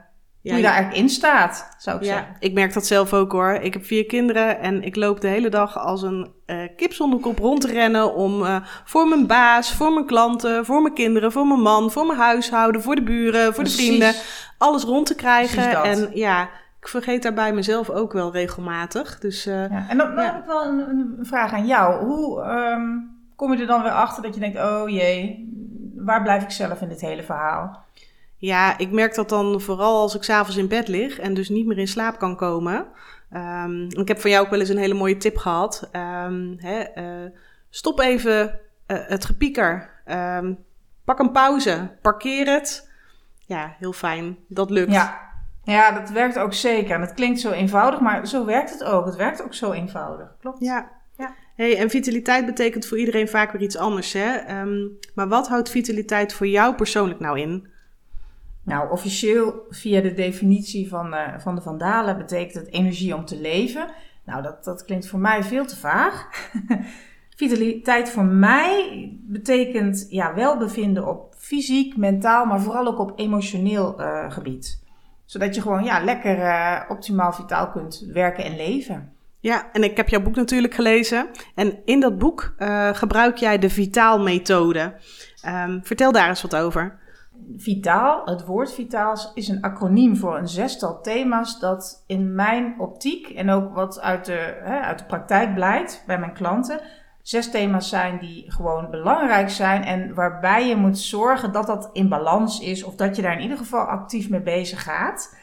hoe 0.43 0.57
je 0.57 0.63
daar 0.63 0.73
eigenlijk 0.73 1.03
in 1.03 1.09
staat, 1.09 1.75
zou 1.79 1.99
ik 1.99 2.05
zeggen. 2.05 2.37
Ik 2.39 2.53
merk 2.53 2.73
dat 2.73 2.87
zelf 2.87 3.13
ook 3.13 3.33
hoor. 3.33 3.53
Ik 3.53 3.73
heb 3.73 3.85
vier 3.85 4.07
kinderen 4.07 4.61
en 4.61 4.83
ik 4.83 4.97
loop 4.97 5.21
de 5.21 5.29
hele 5.29 5.49
dag 5.49 5.79
als 5.79 6.03
een 6.03 6.33
uh, 6.47 6.69
kip 6.77 6.93
zonder 6.93 7.21
kop 7.21 7.39
rond 7.39 7.61
te 7.61 7.67
rennen 7.67 8.15
om 8.15 8.43
uh, 8.43 8.57
voor 8.85 9.09
mijn 9.09 9.27
baas, 9.27 9.73
voor 9.73 9.93
mijn 9.93 10.07
klanten, 10.07 10.65
voor 10.65 10.83
mijn 10.83 10.95
kinderen, 10.95 11.33
voor 11.33 11.47
mijn 11.47 11.61
man, 11.61 11.91
voor 11.91 12.07
mijn 12.07 12.19
huishouden, 12.19 12.83
voor 12.83 12.95
de 12.95 13.03
buren, 13.03 13.55
voor 13.55 13.65
de 13.65 13.71
vrienden, 13.71 14.15
alles 14.59 14.83
rond 14.83 15.07
te 15.07 15.15
krijgen. 15.15 15.83
En 15.83 16.11
ja, 16.15 16.49
ik 16.81 16.89
vergeet 16.89 17.23
daarbij 17.23 17.53
mezelf 17.53 17.91
ook 17.91 18.13
wel 18.13 18.33
regelmatig. 18.33 19.19
Dus, 19.19 19.47
uh, 19.47 19.55
ja. 19.55 19.87
En 19.89 19.97
dan, 19.97 20.15
dan 20.15 20.25
heb 20.25 20.37
ik 20.37 20.45
wel 20.45 20.65
een, 20.65 20.89
een, 20.89 21.19
vraag 21.27 21.53
aan 21.53 21.67
jou. 21.67 22.05
Hoe 22.05 22.45
um, 22.45 23.11
kom 23.37 23.53
je 23.53 23.61
er 23.61 23.67
dan 23.67 23.83
weer 23.83 23.93
achter 23.93 24.23
dat 24.23 24.35
je 24.35 24.41
denkt, 24.41 24.59
oh 24.59 24.89
jee, 24.89 25.51
waar 25.97 26.23
blijf 26.23 26.43
ik 26.43 26.51
zelf 26.51 26.81
in 26.81 26.89
dit 26.89 27.01
hele 27.01 27.23
verhaal? 27.23 27.85
Ja, 28.43 28.79
ik 28.79 28.91
merk 28.91 29.15
dat 29.15 29.29
dan 29.29 29.61
vooral 29.61 30.01
als 30.01 30.15
ik 30.15 30.23
s'avonds 30.23 30.57
in 30.57 30.69
bed 30.69 30.89
lig 30.89 31.19
en 31.19 31.35
dus 31.35 31.49
niet 31.49 31.67
meer 31.67 31.79
in 31.79 31.89
slaap 31.89 32.19
kan 32.19 32.37
komen. 32.37 32.87
Um, 33.35 33.87
ik 33.89 34.09
heb 34.09 34.21
van 34.21 34.31
jou 34.31 34.45
ook 34.45 34.51
wel 34.51 34.61
eens 34.61 34.69
een 34.69 34.77
hele 34.77 34.95
mooie 34.95 35.17
tip 35.17 35.37
gehad. 35.37 35.91
Um, 35.93 36.57
hè, 36.59 36.85
uh, 36.95 37.31
stop 37.71 38.01
even 38.01 38.61
uh, 38.87 38.99
het 39.07 39.25
gepieker. 39.25 39.91
Um, 40.07 40.59
pak 41.05 41.19
een 41.19 41.33
pauze. 41.33 41.91
Parkeer 42.01 42.47
het. 42.47 42.91
Ja, 43.39 43.75
heel 43.79 43.93
fijn. 43.93 44.37
Dat 44.49 44.71
lukt. 44.71 44.93
Ja. 44.93 45.21
ja, 45.65 45.93
dat 45.93 46.11
werkt 46.11 46.39
ook 46.39 46.55
zeker. 46.55 46.95
En 46.95 47.01
het 47.01 47.15
klinkt 47.15 47.41
zo 47.41 47.51
eenvoudig, 47.51 48.01
maar 48.01 48.27
zo 48.27 48.45
werkt 48.45 48.71
het 48.71 48.85
ook. 48.85 49.07
Het 49.07 49.17
werkt 49.17 49.43
ook 49.43 49.55
zo 49.55 49.73
eenvoudig. 49.73 50.37
Klopt. 50.41 50.61
Ja. 50.61 50.91
ja. 51.17 51.35
Hey, 51.57 51.79
en 51.79 51.91
vitaliteit 51.91 52.47
betekent 52.47 52.87
voor 52.87 52.99
iedereen 52.99 53.29
vaak 53.29 53.53
weer 53.53 53.63
iets 53.63 53.77
anders. 53.77 54.13
Hè? 54.13 54.65
maar 55.15 55.29
wat 55.29 55.49
houdt 55.49 55.71
vitaliteit 55.71 56.33
voor 56.33 56.47
jou 56.47 56.75
persoonlijk 56.75 57.21
nou 57.21 57.41
in? 57.41 57.72
Nou, 58.65 58.91
officieel 58.91 59.67
via 59.71 60.01
de 60.01 60.13
definitie 60.13 60.89
van, 60.89 61.15
uh, 61.15 61.39
van 61.39 61.55
de 61.55 61.61
Vandalen 61.61 62.19
betekent 62.19 62.55
het 62.55 62.73
energie 62.73 63.15
om 63.15 63.25
te 63.25 63.41
leven. 63.41 63.87
Nou, 64.25 64.43
dat, 64.43 64.65
dat 64.65 64.85
klinkt 64.85 65.07
voor 65.07 65.19
mij 65.19 65.43
veel 65.43 65.67
te 65.67 65.77
vaag. 65.77 66.29
Vitaliteit 67.37 68.11
voor 68.11 68.25
mij 68.25 69.09
betekent 69.21 70.07
ja, 70.09 70.35
welbevinden 70.35 71.09
op 71.09 71.35
fysiek, 71.39 71.97
mentaal, 71.97 72.45
maar 72.45 72.61
vooral 72.61 72.87
ook 72.87 72.99
op 72.99 73.19
emotioneel 73.19 74.01
uh, 74.01 74.31
gebied. 74.31 74.81
Zodat 75.25 75.55
je 75.55 75.61
gewoon 75.61 75.85
ja, 75.85 76.05
lekker 76.05 76.39
uh, 76.39 76.81
optimaal 76.89 77.33
vitaal 77.33 77.71
kunt 77.71 78.07
werken 78.13 78.45
en 78.45 78.57
leven. 78.57 79.13
Ja, 79.41 79.73
en 79.73 79.83
ik 79.83 79.97
heb 79.97 80.09
jouw 80.09 80.23
boek 80.23 80.37
natuurlijk 80.37 80.75
gelezen. 80.75 81.27
En 81.55 81.79
in 81.85 82.01
dat 82.01 82.19
boek 82.19 82.55
gebruik 82.93 83.37
jij 83.37 83.59
de 83.59 83.71
Vitaal-methode. 83.71 84.95
Um, 85.47 85.81
vertel 85.83 86.13
daar 86.13 86.29
eens 86.29 86.43
wat 86.43 86.57
over. 86.57 87.01
Vitaal, 87.57 88.25
het 88.25 88.45
woord 88.45 88.73
vitaal 88.73 89.17
is 89.35 89.49
een 89.49 89.63
acroniem 89.63 90.17
voor 90.17 90.37
een 90.37 90.49
zestal 90.49 91.01
thema's 91.01 91.59
dat 91.61 92.05
in 92.07 92.35
mijn 92.35 92.75
optiek 92.79 93.29
en 93.29 93.51
ook 93.51 93.75
wat 93.75 94.01
uit 94.01 94.25
de, 94.25 94.61
hè, 94.63 94.81
uit 94.81 94.99
de 94.99 95.05
praktijk 95.05 95.55
blijkt 95.55 96.05
bij 96.07 96.19
mijn 96.19 96.33
klanten, 96.33 96.81
zes 97.23 97.51
thema's 97.51 97.89
zijn 97.89 98.19
die 98.19 98.45
gewoon 98.53 98.91
belangrijk 98.91 99.51
zijn 99.51 99.85
en 99.85 100.15
waarbij 100.15 100.69
je 100.69 100.77
moet 100.77 100.99
zorgen 100.99 101.53
dat 101.53 101.67
dat 101.67 101.91
in 101.93 102.09
balans 102.09 102.61
is 102.61 102.85
of 102.85 102.95
dat 102.95 103.17
je 103.17 103.23
daar 103.23 103.37
in 103.37 103.43
ieder 103.43 103.59
geval 103.59 103.85
actief 103.85 104.29
mee 104.29 104.43
bezig 104.43 104.83
gaat. 104.83 105.37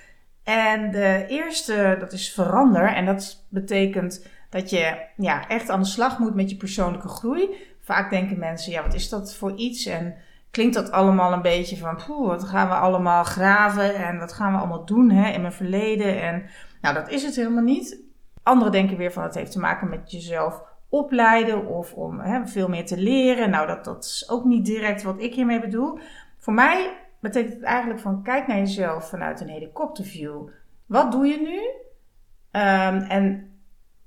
En 0.44 0.92
de 0.92 1.26
eerste, 1.28 1.96
dat 2.00 2.14
is 2.14 2.34
verander 2.34 2.94
en 2.94 3.06
dat 3.06 3.46
betekent 3.50 4.28
dat 4.50 4.70
je 4.70 4.98
ja, 5.16 5.48
echt 5.48 5.70
aan 5.70 5.80
de 5.80 5.86
slag 5.86 6.20
moet 6.20 6.36
met 6.36 6.50
je 6.50 6.56
persoonlijke 6.56 7.08
groei. 7.08 7.50
Vaak 7.82 8.10
denken 8.10 8.40
mensen, 8.40 8.72
ja, 8.72 8.84
wat 8.84 8.94
is 8.94 9.10
dat 9.10 9.36
voor 9.36 9.56
iets? 9.56 9.86
En 9.86 10.16
klinkt 10.52 10.76
dat 10.76 10.92
allemaal 10.92 11.34
een 11.34 11.42
beetje 11.42 11.78
van, 11.78 12.02
poeh, 12.06 12.28
wat 12.28 12.44
gaan 12.44 12.68
we 12.68 12.74
allemaal 12.74 13.24
graven 13.24 13.96
en 13.96 14.20
wat 14.20 14.34
gaan 14.34 14.52
we 14.52 14.58
allemaal 14.58 14.86
doen 14.86 15.10
hè, 15.10 15.32
in 15.32 15.42
mijn 15.42 15.54
verleden. 15.54 16.22
En 16.22 16.50
nou, 16.82 16.96
dat 16.96 17.10
is 17.10 17.24
het 17.24 17.36
helemaal 17.36 17.64
niet. 17.64 18.02
Anderen 18.44 18.72
denken 18.72 18.98
weer 18.98 19.12
van, 19.12 19.24
het 19.24 19.36
heeft 19.36 19.52
te 19.52 19.60
maken 19.60 19.90
met 19.90 20.12
jezelf 20.12 20.62
opleiden 20.90 21.66
of 21.68 21.94
om 21.94 22.20
hè, 22.20 22.48
veel 22.48 22.68
meer 22.70 22.86
te 22.86 22.98
leren. 22.98 23.50
Nou, 23.50 23.68
dat, 23.68 23.86
dat 23.86 24.04
is 24.04 24.30
ook 24.30 24.44
niet 24.44 24.66
direct 24.66 25.04
wat 25.04 25.22
ik 25.22 25.34
hiermee 25.34 25.60
bedoel. 25.60 26.00
Voor 26.38 26.54
mij 26.54 26.98
betekent 27.20 27.54
het 27.54 27.64
eigenlijk 27.64 28.00
van, 28.00 28.24
kijk 28.24 28.48
naar 28.48 28.58
jezelf 28.58 29.10
vanuit 29.10 29.42
een 29.42 29.50
helikopterview. 29.50 30.48
Wat 30.86 31.12
doe 31.12 31.28
je 31.28 31.40
nu? 31.42 31.58
Um, 32.62 32.98
en 33.02 33.52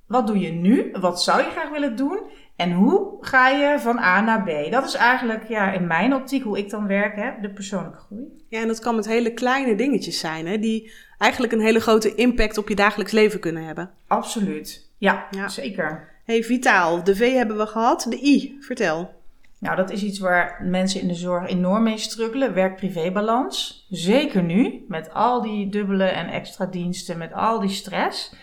wat 0.06 0.26
doe 0.26 0.38
je 0.38 0.52
nu? 0.52 0.92
Wat 1.00 1.22
zou 1.22 1.42
je 1.42 1.50
graag 1.50 1.70
willen 1.70 1.96
doen? 1.96 2.20
En 2.56 2.72
hoe 2.72 3.16
ga 3.20 3.48
je 3.48 3.78
van 3.78 3.98
A 3.98 4.20
naar 4.20 4.42
B? 4.42 4.70
Dat 4.70 4.84
is 4.84 4.94
eigenlijk 4.94 5.48
ja, 5.48 5.72
in 5.72 5.86
mijn 5.86 6.14
optiek 6.14 6.42
hoe 6.42 6.58
ik 6.58 6.70
dan 6.70 6.86
werk, 6.86 7.16
hè, 7.16 7.30
de 7.40 7.50
persoonlijke 7.50 7.98
groei. 7.98 8.44
Ja, 8.48 8.60
en 8.60 8.66
dat 8.66 8.78
kan 8.78 8.94
met 8.94 9.06
hele 9.06 9.32
kleine 9.32 9.74
dingetjes 9.74 10.18
zijn, 10.18 10.46
hè, 10.46 10.58
die 10.58 10.92
eigenlijk 11.18 11.52
een 11.52 11.60
hele 11.60 11.80
grote 11.80 12.14
impact 12.14 12.58
op 12.58 12.68
je 12.68 12.74
dagelijks 12.74 13.12
leven 13.12 13.40
kunnen 13.40 13.64
hebben. 13.64 13.90
Absoluut, 14.06 14.90
ja, 14.98 15.26
ja. 15.30 15.48
zeker. 15.48 16.08
hey, 16.24 16.42
vitaal, 16.42 17.04
de 17.04 17.16
V 17.16 17.32
hebben 17.32 17.56
we 17.56 17.66
gehad, 17.66 18.06
de 18.08 18.20
I, 18.22 18.56
vertel. 18.60 19.20
Nou, 19.58 19.76
dat 19.76 19.90
is 19.90 20.02
iets 20.02 20.18
waar 20.18 20.60
mensen 20.64 21.00
in 21.00 21.08
de 21.08 21.14
zorg 21.14 21.48
enorm 21.48 21.82
mee 21.82 21.98
struggelen, 21.98 22.54
werk-privé-balans. 22.54 23.86
Zeker 23.90 24.42
nu, 24.42 24.84
met 24.88 25.12
al 25.12 25.42
die 25.42 25.68
dubbele 25.68 26.04
en 26.04 26.26
extra 26.26 26.66
diensten, 26.66 27.18
met 27.18 27.32
al 27.32 27.60
die 27.60 27.70
stress. 27.70 28.34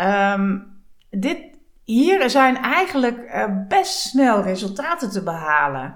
Um, 0.00 0.66
dit 1.10 1.38
hier 1.86 2.30
zijn 2.30 2.56
eigenlijk 2.56 3.18
uh, 3.18 3.44
best 3.68 3.98
snel 3.98 4.42
resultaten 4.42 5.10
te 5.10 5.22
behalen. 5.22 5.94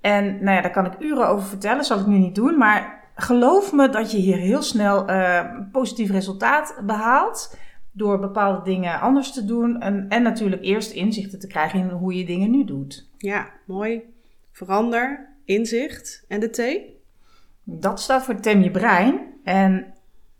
En 0.00 0.24
nou 0.24 0.56
ja, 0.56 0.60
daar 0.62 0.70
kan 0.70 0.86
ik 0.86 1.00
uren 1.00 1.28
over 1.28 1.48
vertellen, 1.48 1.84
zal 1.84 1.98
ik 1.98 2.06
nu 2.06 2.18
niet 2.18 2.34
doen. 2.34 2.58
Maar 2.58 3.04
geloof 3.14 3.72
me 3.72 3.88
dat 3.88 4.12
je 4.12 4.18
hier 4.18 4.36
heel 4.36 4.62
snel 4.62 5.10
uh, 5.10 5.44
positief 5.72 6.10
resultaat 6.10 6.80
behaalt. 6.86 7.58
Door 7.92 8.18
bepaalde 8.18 8.62
dingen 8.62 9.00
anders 9.00 9.32
te 9.32 9.44
doen. 9.44 9.80
En, 9.80 10.08
en 10.08 10.22
natuurlijk 10.22 10.62
eerst 10.62 10.92
inzichten 10.92 11.38
te 11.38 11.46
krijgen 11.46 11.78
in 11.78 11.88
hoe 11.88 12.14
je 12.14 12.24
dingen 12.24 12.50
nu 12.50 12.64
doet. 12.64 13.10
Ja, 13.16 13.46
mooi. 13.66 14.02
Verander, 14.52 15.28
inzicht. 15.44 16.24
En 16.28 16.40
de 16.40 16.50
T? 16.50 16.62
Dat 17.64 18.00
staat 18.00 18.24
voor 18.24 18.40
tem 18.40 18.62
je 18.62 18.70
brein. 18.70 19.20
En 19.44 19.94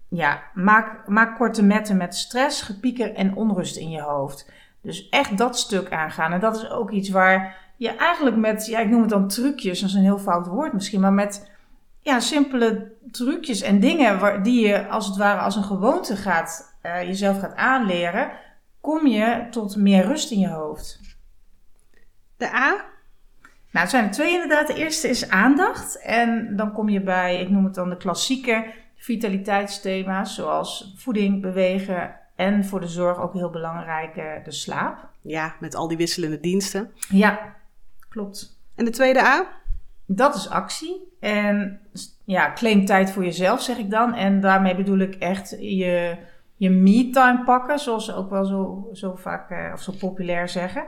ja, 0.09 0.42
maak, 0.54 1.09
maak 1.09 1.37
korte 1.37 1.62
metten 1.62 1.97
met 1.97 2.14
stress, 2.14 2.62
gepieker 2.62 3.14
en 3.14 3.37
onrust 3.37 3.76
in 3.76 3.90
je 3.90 4.00
hoofd. 4.00 4.52
Dus 4.82 5.08
echt 5.08 5.38
dat 5.38 5.58
stuk 5.58 5.92
aangaan. 5.92 6.32
En 6.32 6.40
dat 6.40 6.56
is 6.56 6.70
ook 6.70 6.90
iets 6.90 7.08
waar 7.08 7.56
je 7.76 7.88
eigenlijk 7.88 8.37
met, 8.37 8.66
ja, 8.66 8.78
ik 8.78 8.88
noem 8.88 9.00
het 9.00 9.10
dan 9.10 9.28
trucjes, 9.28 9.80
dat 9.80 9.88
is 9.88 9.94
een 9.94 10.02
heel 10.02 10.18
fout 10.18 10.46
woord 10.46 10.72
misschien, 10.72 11.00
maar 11.00 11.12
met 11.12 11.50
ja, 12.00 12.20
simpele 12.20 12.92
trucjes 13.10 13.60
en 13.60 13.80
dingen 13.80 14.18
waar, 14.18 14.42
die 14.42 14.66
je 14.66 14.88
als 14.88 15.06
het 15.06 15.16
ware 15.16 15.40
als 15.40 15.56
een 15.56 15.64
gewoonte 15.64 16.16
gaat, 16.16 16.76
uh, 16.82 17.02
jezelf 17.02 17.40
gaat 17.40 17.56
aanleren, 17.56 18.30
kom 18.80 19.06
je 19.06 19.46
tot 19.50 19.76
meer 19.76 20.04
rust 20.04 20.30
in 20.30 20.38
je 20.38 20.49
hoofd. 20.49 21.00
De 22.37 22.54
A? 22.54 22.68
Nou, 23.70 23.84
het 23.84 23.90
zijn 23.90 24.04
er 24.04 24.10
twee 24.10 24.32
inderdaad. 24.32 24.66
De 24.66 24.75
eerste 24.75 25.08
is 25.08 25.30
aandacht. 25.30 25.99
En 25.99 26.56
dan 26.56 26.72
kom 26.72 26.88
je 26.88 27.00
bij, 27.00 27.40
ik 27.40 27.50
noem 27.50 27.64
het 27.64 27.75
dan 27.75 27.88
de 27.90 27.96
klassieke 27.96 28.72
vitaliteitsthema's, 28.96 30.34
zoals 30.34 30.94
voeding, 30.96 31.40
bewegen, 31.42 32.19
en 32.40 32.64
voor 32.64 32.80
de 32.80 32.88
zorg 32.88 33.18
ook 33.18 33.32
heel 33.32 33.50
belangrijk 33.50 34.16
uh, 34.16 34.25
de 34.44 34.52
slaap. 34.52 35.09
Ja, 35.20 35.54
met 35.61 35.75
al 35.75 35.88
die 35.88 35.97
wisselende 35.97 36.40
diensten. 36.40 36.90
Ja, 37.09 37.56
klopt. 38.09 38.61
En 38.75 38.85
de 38.85 38.90
tweede 38.90 39.20
A? 39.20 39.47
Dat 40.06 40.35
is 40.35 40.49
actie. 40.49 41.09
En 41.20 41.80
ja, 42.25 42.52
claim 42.52 42.85
tijd 42.85 43.11
voor 43.11 43.25
jezelf, 43.25 43.62
zeg 43.62 43.78
ik 43.78 43.90
dan. 43.90 44.14
En 44.14 44.40
daarmee 44.40 44.76
bedoel 44.76 44.99
ik 44.99 45.14
echt 45.14 45.50
je, 45.50 46.16
je 46.56 46.70
me-time 46.70 47.44
pakken, 47.44 47.78
zoals 47.78 48.04
ze 48.04 48.14
ook 48.14 48.30
wel 48.30 48.44
zo, 48.44 48.88
zo 48.92 49.14
vaak 49.14 49.50
uh, 49.50 49.70
of 49.73 49.80
zo 49.80 49.92
populair 49.99 50.49
zeggen. 50.49 50.87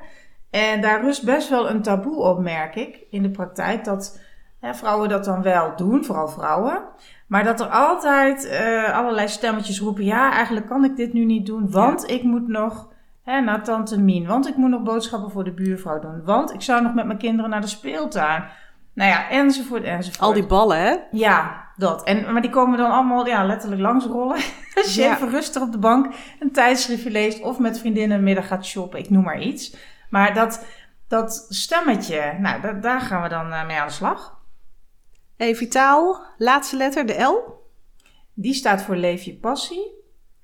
En 0.50 0.80
daar 0.80 1.00
rust 1.00 1.24
best 1.24 1.48
wel 1.48 1.70
een 1.70 1.82
taboe 1.82 2.22
op, 2.22 2.38
merk 2.38 2.74
ik, 2.74 3.04
in 3.10 3.22
de 3.22 3.30
praktijk. 3.30 3.84
Dat 3.84 4.20
hè, 4.62 4.74
vrouwen 4.74 5.08
dat 5.08 5.24
dan 5.24 5.42
wel 5.42 5.72
doen, 5.76 6.04
vooral 6.04 6.28
vrouwen. 6.28 6.82
Maar 7.26 7.44
dat 7.44 7.60
er 7.60 7.66
altijd 7.66 8.44
uh, 8.44 8.96
allerlei 8.98 9.28
stemmetjes 9.28 9.80
roepen: 9.80 10.04
ja, 10.04 10.32
eigenlijk 10.32 10.66
kan 10.66 10.84
ik 10.84 10.96
dit 10.96 11.12
nu 11.12 11.24
niet 11.24 11.46
doen, 11.46 11.70
want 11.70 12.10
ik 12.10 12.22
moet 12.22 12.48
nog 12.48 12.88
hè, 13.24 13.40
naar 13.40 13.62
tante 13.64 14.00
Mien, 14.00 14.26
want 14.26 14.48
ik 14.48 14.56
moet 14.56 14.70
nog 14.70 14.82
boodschappen 14.82 15.30
voor 15.30 15.44
de 15.44 15.52
buurvrouw 15.52 16.00
doen, 16.00 16.22
want 16.24 16.54
ik 16.54 16.62
zou 16.62 16.82
nog 16.82 16.94
met 16.94 17.06
mijn 17.06 17.18
kinderen 17.18 17.50
naar 17.50 17.60
de 17.60 17.66
speeltuin. 17.66 18.44
Nou 18.94 19.10
ja, 19.10 19.28
enzovoort, 19.30 19.82
enzovoort. 19.82 20.20
Al 20.20 20.32
die 20.32 20.46
ballen, 20.46 20.78
hè? 20.78 20.96
Ja, 21.10 21.64
dat. 21.76 22.04
En, 22.04 22.32
maar 22.32 22.42
die 22.42 22.50
komen 22.50 22.78
dan 22.78 22.90
allemaal 22.90 23.26
ja, 23.26 23.44
letterlijk 23.44 23.80
langsrollen. 23.80 24.36
Als 24.74 24.94
je 24.94 25.02
Ja. 25.02 25.14
even 25.14 25.30
rustig 25.30 25.62
op 25.62 25.72
de 25.72 25.78
bank 25.78 26.14
een 26.40 26.52
tijdschriftje 26.52 27.10
leest 27.10 27.42
of 27.42 27.58
met 27.58 27.78
vriendinnen 27.78 28.16
een 28.18 28.24
middag 28.24 28.46
gaat 28.46 28.64
shoppen, 28.66 28.98
ik 28.98 29.10
noem 29.10 29.22
maar 29.24 29.40
iets. 29.40 29.76
Maar 30.10 30.34
dat, 30.34 30.66
dat 31.08 31.46
stemmetje, 31.48 32.34
nou, 32.38 32.60
da- 32.60 32.72
daar 32.72 33.00
gaan 33.00 33.22
we 33.22 33.28
dan 33.28 33.52
eh, 33.52 33.66
mee 33.66 33.78
aan 33.80 33.86
de 33.86 33.92
slag. 33.92 34.40
Hey, 35.42 35.54
vitaal, 35.54 36.20
laatste 36.38 36.76
letter, 36.76 37.06
de 37.06 37.22
L. 37.22 37.64
Die 38.34 38.54
staat 38.54 38.82
voor 38.82 38.96
Leef 38.96 39.22
je 39.22 39.34
passie. 39.34 39.90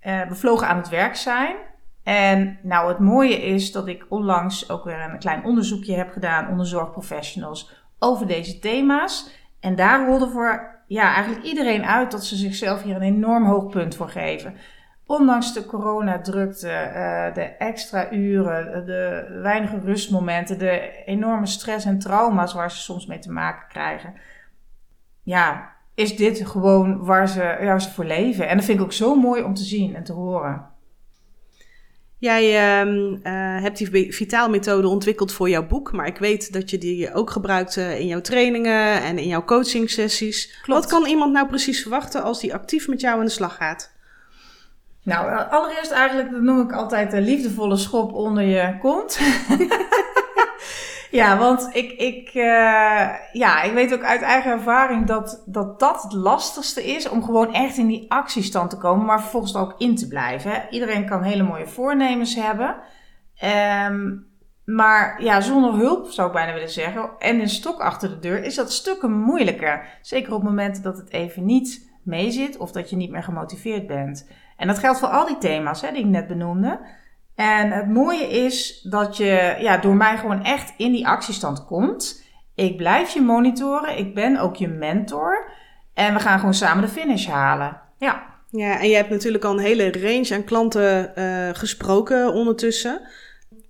Eh, 0.01 0.29
bevlogen 0.29 0.69
aan 0.69 0.77
het 0.77 0.89
werk 0.89 1.17
zijn. 1.17 1.57
En 2.03 2.59
nou, 2.63 2.89
het 2.89 2.99
mooie 2.99 3.43
is 3.43 3.73
dat 3.73 3.87
ik 3.87 4.07
onlangs 4.09 4.71
ook 4.71 4.85
weer 4.85 5.01
een 5.01 5.19
klein 5.19 5.45
onderzoekje 5.45 5.95
heb 5.95 6.11
gedaan 6.11 6.49
onder 6.49 6.67
zorgprofessionals 6.67 7.85
over 7.99 8.27
deze 8.27 8.59
thema's. 8.59 9.31
En 9.61 9.77
daar 9.77 10.07
rolde 10.07 10.29
voor 10.29 10.83
ja, 10.87 11.15
eigenlijk 11.15 11.45
iedereen 11.45 11.85
uit 11.85 12.11
dat 12.11 12.25
ze 12.25 12.37
zichzelf 12.37 12.83
hier 12.83 12.97
een 12.97 13.03
enorm 13.03 13.45
hoog 13.45 13.71
punt 13.71 13.97
voor 13.97 14.09
geven. 14.09 14.55
Ondanks 15.07 15.53
de 15.55 15.67
coronadrukte, 15.67 16.71
eh 16.71 17.35
de 17.35 17.43
extra 17.43 18.13
uren, 18.13 18.87
de 18.87 19.39
weinige 19.43 19.79
rustmomenten, 19.79 20.59
de 20.59 21.03
enorme 21.05 21.47
stress 21.47 21.87
en 21.87 21.99
trauma's 21.99 22.53
waar 22.53 22.71
ze 22.71 22.79
soms 22.79 23.07
mee 23.07 23.19
te 23.19 23.33
maken 23.33 23.69
krijgen. 23.69 24.15
Ja, 25.29 25.73
is 25.95 26.17
dit 26.17 26.47
gewoon 26.47 27.05
waar 27.05 27.29
ze, 27.29 27.57
waar 27.63 27.83
ze 27.83 27.91
voor 27.91 28.05
leven. 28.05 28.49
En 28.49 28.57
dat 28.57 28.65
vind 28.65 28.79
ik 28.79 28.85
ook 28.85 28.93
zo 28.93 29.15
mooi 29.15 29.43
om 29.43 29.55
te 29.55 29.63
zien 29.63 29.97
en 29.97 30.05
te 30.05 30.13
horen. 30.13 30.67
Jij 32.19 32.57
ehm, 32.57 33.15
eh, 33.23 33.63
hebt 33.63 33.79
die 33.79 34.13
Vitaal-methode 34.15 34.89
ontwikkeld 34.89 35.33
voor 35.33 35.49
jouw 35.49 35.67
boek, 35.67 35.93
maar 35.93 36.07
ik 36.07 36.19
weet 36.19 36.53
dat 36.53 36.71
je 36.71 36.79
die 36.79 37.15
ook 37.15 37.31
gebruikt 37.31 37.77
in 37.77 38.07
jouw 38.07 38.21
trainingen 38.21 39.03
en 39.03 39.19
in 39.19 39.29
jouw 39.29 39.45
coachingsessies. 39.45 40.61
Klopt. 40.63 40.81
Wat 40.81 40.91
kan 40.91 41.09
iemand 41.09 41.33
nou 41.33 41.49
precies 41.49 41.83
verwachten 41.83 42.23
als 42.23 42.41
die 42.41 42.55
actief 42.55 42.89
met 42.89 43.01
jou 43.01 43.19
aan 43.19 43.25
de 43.25 43.31
slag 43.31 43.57
gaat? 43.57 43.93
Nou, 45.03 45.31
eh, 45.31 45.53
allereerst 45.53 45.91
eigenlijk, 45.91 46.31
dat 46.31 46.41
noem 46.41 46.61
ik 46.61 46.73
altijd 46.73 47.11
de 47.11 47.21
liefdevolle 47.21 47.77
schop 47.77 48.13
onder 48.13 48.45
je 48.45 48.79
kont. 48.81 49.19
ja, 51.11 51.39
want 51.39 51.69
ik, 51.73 51.93
ik, 51.93 52.29
eh, 52.29 53.11
ja, 53.33 53.63
ik 53.63 53.73
weet 53.73 53.95
ook 53.95 54.03
uit 54.03 54.23
eigen 54.23 54.51
ervaring 54.51 55.07
dat, 55.07 55.43
dat 55.47 55.81
dat 55.81 56.03
het 56.03 56.13
lastigste 56.13 56.85
is 56.85 57.09
om 57.09 57.25
gewoon 57.25 57.55
echt 57.55 57.77
in 57.77 57.87
die 57.87 58.11
actiestand 58.11 58.71
te 58.71 58.79
komen, 58.79 59.07
maar 59.07 59.21
vervolgens 59.21 59.55
er 59.55 59.61
ook 59.61 59.75
in 59.79 59.97
te 59.97 60.09
blijven. 60.09 60.67
Iedereen 60.71 61.07
kan 61.07 61.23
hele 61.23 61.43
mooie 61.43 61.67
voornemens 61.67 62.35
hebben. 62.35 62.77
Ehm, 63.37 64.17
maar 64.65 65.23
ja, 65.23 65.41
zonder 65.41 65.75
hulp 65.75 66.11
zou 66.11 66.29
ik 66.29 66.35
bijna 66.35 66.53
willen 66.53 66.71
zeggen, 66.71 67.11
en 67.19 67.41
een 67.41 67.49
stok 67.49 67.81
achter 67.81 68.09
de 68.09 68.19
deur, 68.19 68.45
is 68.45 68.55
dat 68.55 68.73
stukken 68.73 69.13
moeilijker. 69.13 69.99
Zeker 70.03 70.35
op 70.35 70.43
momenten 70.43 70.83
dat 70.83 70.97
het 70.97 71.13
even 71.13 71.45
niet 71.45 71.91
meezit 72.05 72.57
of 72.57 72.73
dat 72.73 72.91
je 72.91 72.97
niet 72.97 73.11
meer 73.11 73.23
gemotiveerd 73.23 73.87
bent. 73.87 74.29
En 74.57 74.67
dat 74.67 74.79
geldt 74.79 74.99
voor 74.99 75.09
al 75.09 75.27
die 75.27 75.39
thema's 75.39 75.81
hè, 75.81 75.93
die 75.93 76.05
ik 76.05 76.07
net 76.07 76.27
benoemde. 76.27 76.81
En 77.39 77.71
het 77.71 77.89
mooie 77.89 78.29
is 78.29 78.81
dat 78.83 79.17
je 79.17 79.57
ja, 79.61 79.77
door 79.77 79.95
mij 79.95 80.17
gewoon 80.17 80.45
echt 80.45 80.75
in 80.77 80.93
die 80.93 81.07
actiestand 81.07 81.65
komt. 81.65 82.25
Ik 82.55 82.77
blijf 82.77 83.11
je 83.11 83.21
monitoren, 83.21 83.99
ik 83.99 84.15
ben 84.15 84.37
ook 84.37 84.57
je 84.57 84.69
mentor. 84.69 85.51
En 85.95 86.15
we 86.15 86.21
gaan 86.21 86.39
gewoon 86.39 86.55
samen 86.55 86.83
de 86.83 86.91
finish 86.91 87.27
halen. 87.27 87.81
Ja. 87.99 88.23
Ja, 88.51 88.81
en 88.81 88.89
je 88.89 88.97
hebt 88.97 89.11
natuurlijk 89.11 89.45
al 89.45 89.53
een 89.53 89.65
hele 89.65 89.93
range 89.93 90.35
aan 90.35 90.45
klanten 90.45 91.17
eh, 91.17 91.49
gesproken 91.53 92.33
ondertussen. 92.33 93.01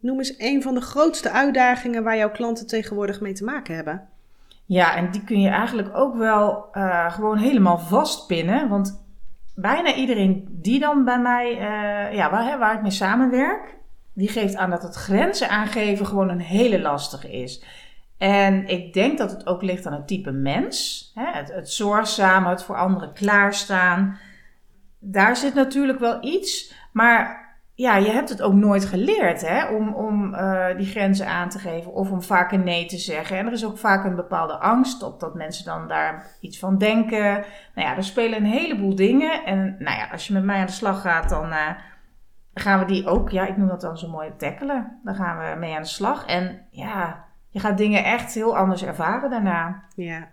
Noem 0.00 0.18
eens 0.18 0.34
een 0.38 0.62
van 0.62 0.74
de 0.74 0.80
grootste 0.80 1.30
uitdagingen 1.30 2.02
waar 2.02 2.16
jouw 2.16 2.30
klanten 2.30 2.66
tegenwoordig 2.66 3.20
mee 3.20 3.32
te 3.32 3.44
maken 3.44 3.74
hebben. 3.74 4.08
Ja, 4.64 4.96
en 4.96 5.10
die 5.10 5.24
kun 5.24 5.40
je 5.40 5.48
eigenlijk 5.48 5.96
ook 5.96 6.16
wel 6.16 6.68
eh, 6.72 7.12
gewoon 7.12 7.38
helemaal 7.38 7.78
vastpinnen. 7.78 8.68
Want 8.68 9.07
bijna 9.60 9.94
iedereen 9.94 10.46
die 10.50 10.80
dan 10.80 11.04
bij 11.04 11.20
mij, 11.20 11.50
eh, 11.50 12.14
ja, 12.14 12.30
waar, 12.30 12.44
hè, 12.44 12.58
waar 12.58 12.74
ik 12.74 12.82
mee 12.82 12.90
samenwerk, 12.90 13.76
die 14.12 14.28
geeft 14.28 14.56
aan 14.56 14.70
dat 14.70 14.82
het 14.82 14.94
grenzen 14.94 15.48
aangeven 15.48 16.06
gewoon 16.06 16.28
een 16.28 16.40
hele 16.40 16.80
lastige 16.80 17.30
is. 17.30 17.64
En 18.18 18.66
ik 18.66 18.92
denk 18.92 19.18
dat 19.18 19.30
het 19.30 19.46
ook 19.46 19.62
ligt 19.62 19.86
aan 19.86 19.92
het 19.92 20.06
type 20.06 20.30
mens. 20.30 21.10
Hè? 21.14 21.24
Het, 21.32 21.52
het 21.52 21.82
het 22.50 22.62
voor 22.62 22.76
anderen 22.76 23.12
klaarstaan. 23.12 24.18
Daar 24.98 25.36
zit 25.36 25.54
natuurlijk 25.54 25.98
wel 25.98 26.24
iets, 26.24 26.74
maar 26.92 27.47
ja, 27.78 27.96
je 27.96 28.10
hebt 28.10 28.28
het 28.28 28.42
ook 28.42 28.52
nooit 28.52 28.84
geleerd 28.84 29.48
hè? 29.48 29.66
om, 29.66 29.94
om 29.94 30.34
eh, 30.34 30.76
die 30.76 30.86
grenzen 30.86 31.26
aan 31.26 31.48
te 31.48 31.58
geven 31.58 31.92
of 31.92 32.10
om 32.10 32.22
vaker 32.22 32.58
nee 32.58 32.86
te 32.86 32.96
zeggen. 32.96 33.38
En 33.38 33.46
er 33.46 33.52
is 33.52 33.66
ook 33.66 33.78
vaak 33.78 34.04
een 34.04 34.16
bepaalde 34.16 34.52
angst 34.52 35.02
op 35.02 35.20
dat 35.20 35.34
mensen 35.34 35.64
dan 35.64 35.88
daar 35.88 36.26
iets 36.40 36.58
van 36.58 36.78
denken. 36.78 37.32
Nou 37.74 37.88
ja, 37.88 37.96
er 37.96 38.04
spelen 38.04 38.38
een 38.38 38.50
heleboel 38.50 38.94
dingen. 38.94 39.44
En 39.44 39.76
nou 39.78 39.98
ja, 39.98 40.08
als 40.12 40.26
je 40.26 40.32
met 40.32 40.44
mij 40.44 40.58
aan 40.58 40.66
de 40.66 40.72
slag 40.72 41.00
gaat, 41.00 41.28
dan 41.28 41.50
eh, 41.50 41.70
gaan 42.54 42.78
we 42.78 42.84
die 42.84 43.06
ook, 43.06 43.30
ja, 43.30 43.46
ik 43.46 43.56
noem 43.56 43.68
dat 43.68 43.80
dan 43.80 43.98
zo 43.98 44.08
mooi 44.08 44.36
tackelen. 44.36 44.98
Dan 45.04 45.14
gaan 45.14 45.38
we 45.38 45.58
mee 45.58 45.74
aan 45.74 45.82
de 45.82 45.88
slag. 45.88 46.26
En 46.26 46.66
ja, 46.70 47.24
je 47.48 47.60
gaat 47.60 47.78
dingen 47.78 48.04
echt 48.04 48.34
heel 48.34 48.56
anders 48.56 48.84
ervaren 48.84 49.30
daarna. 49.30 49.84
Ja. 49.94 50.28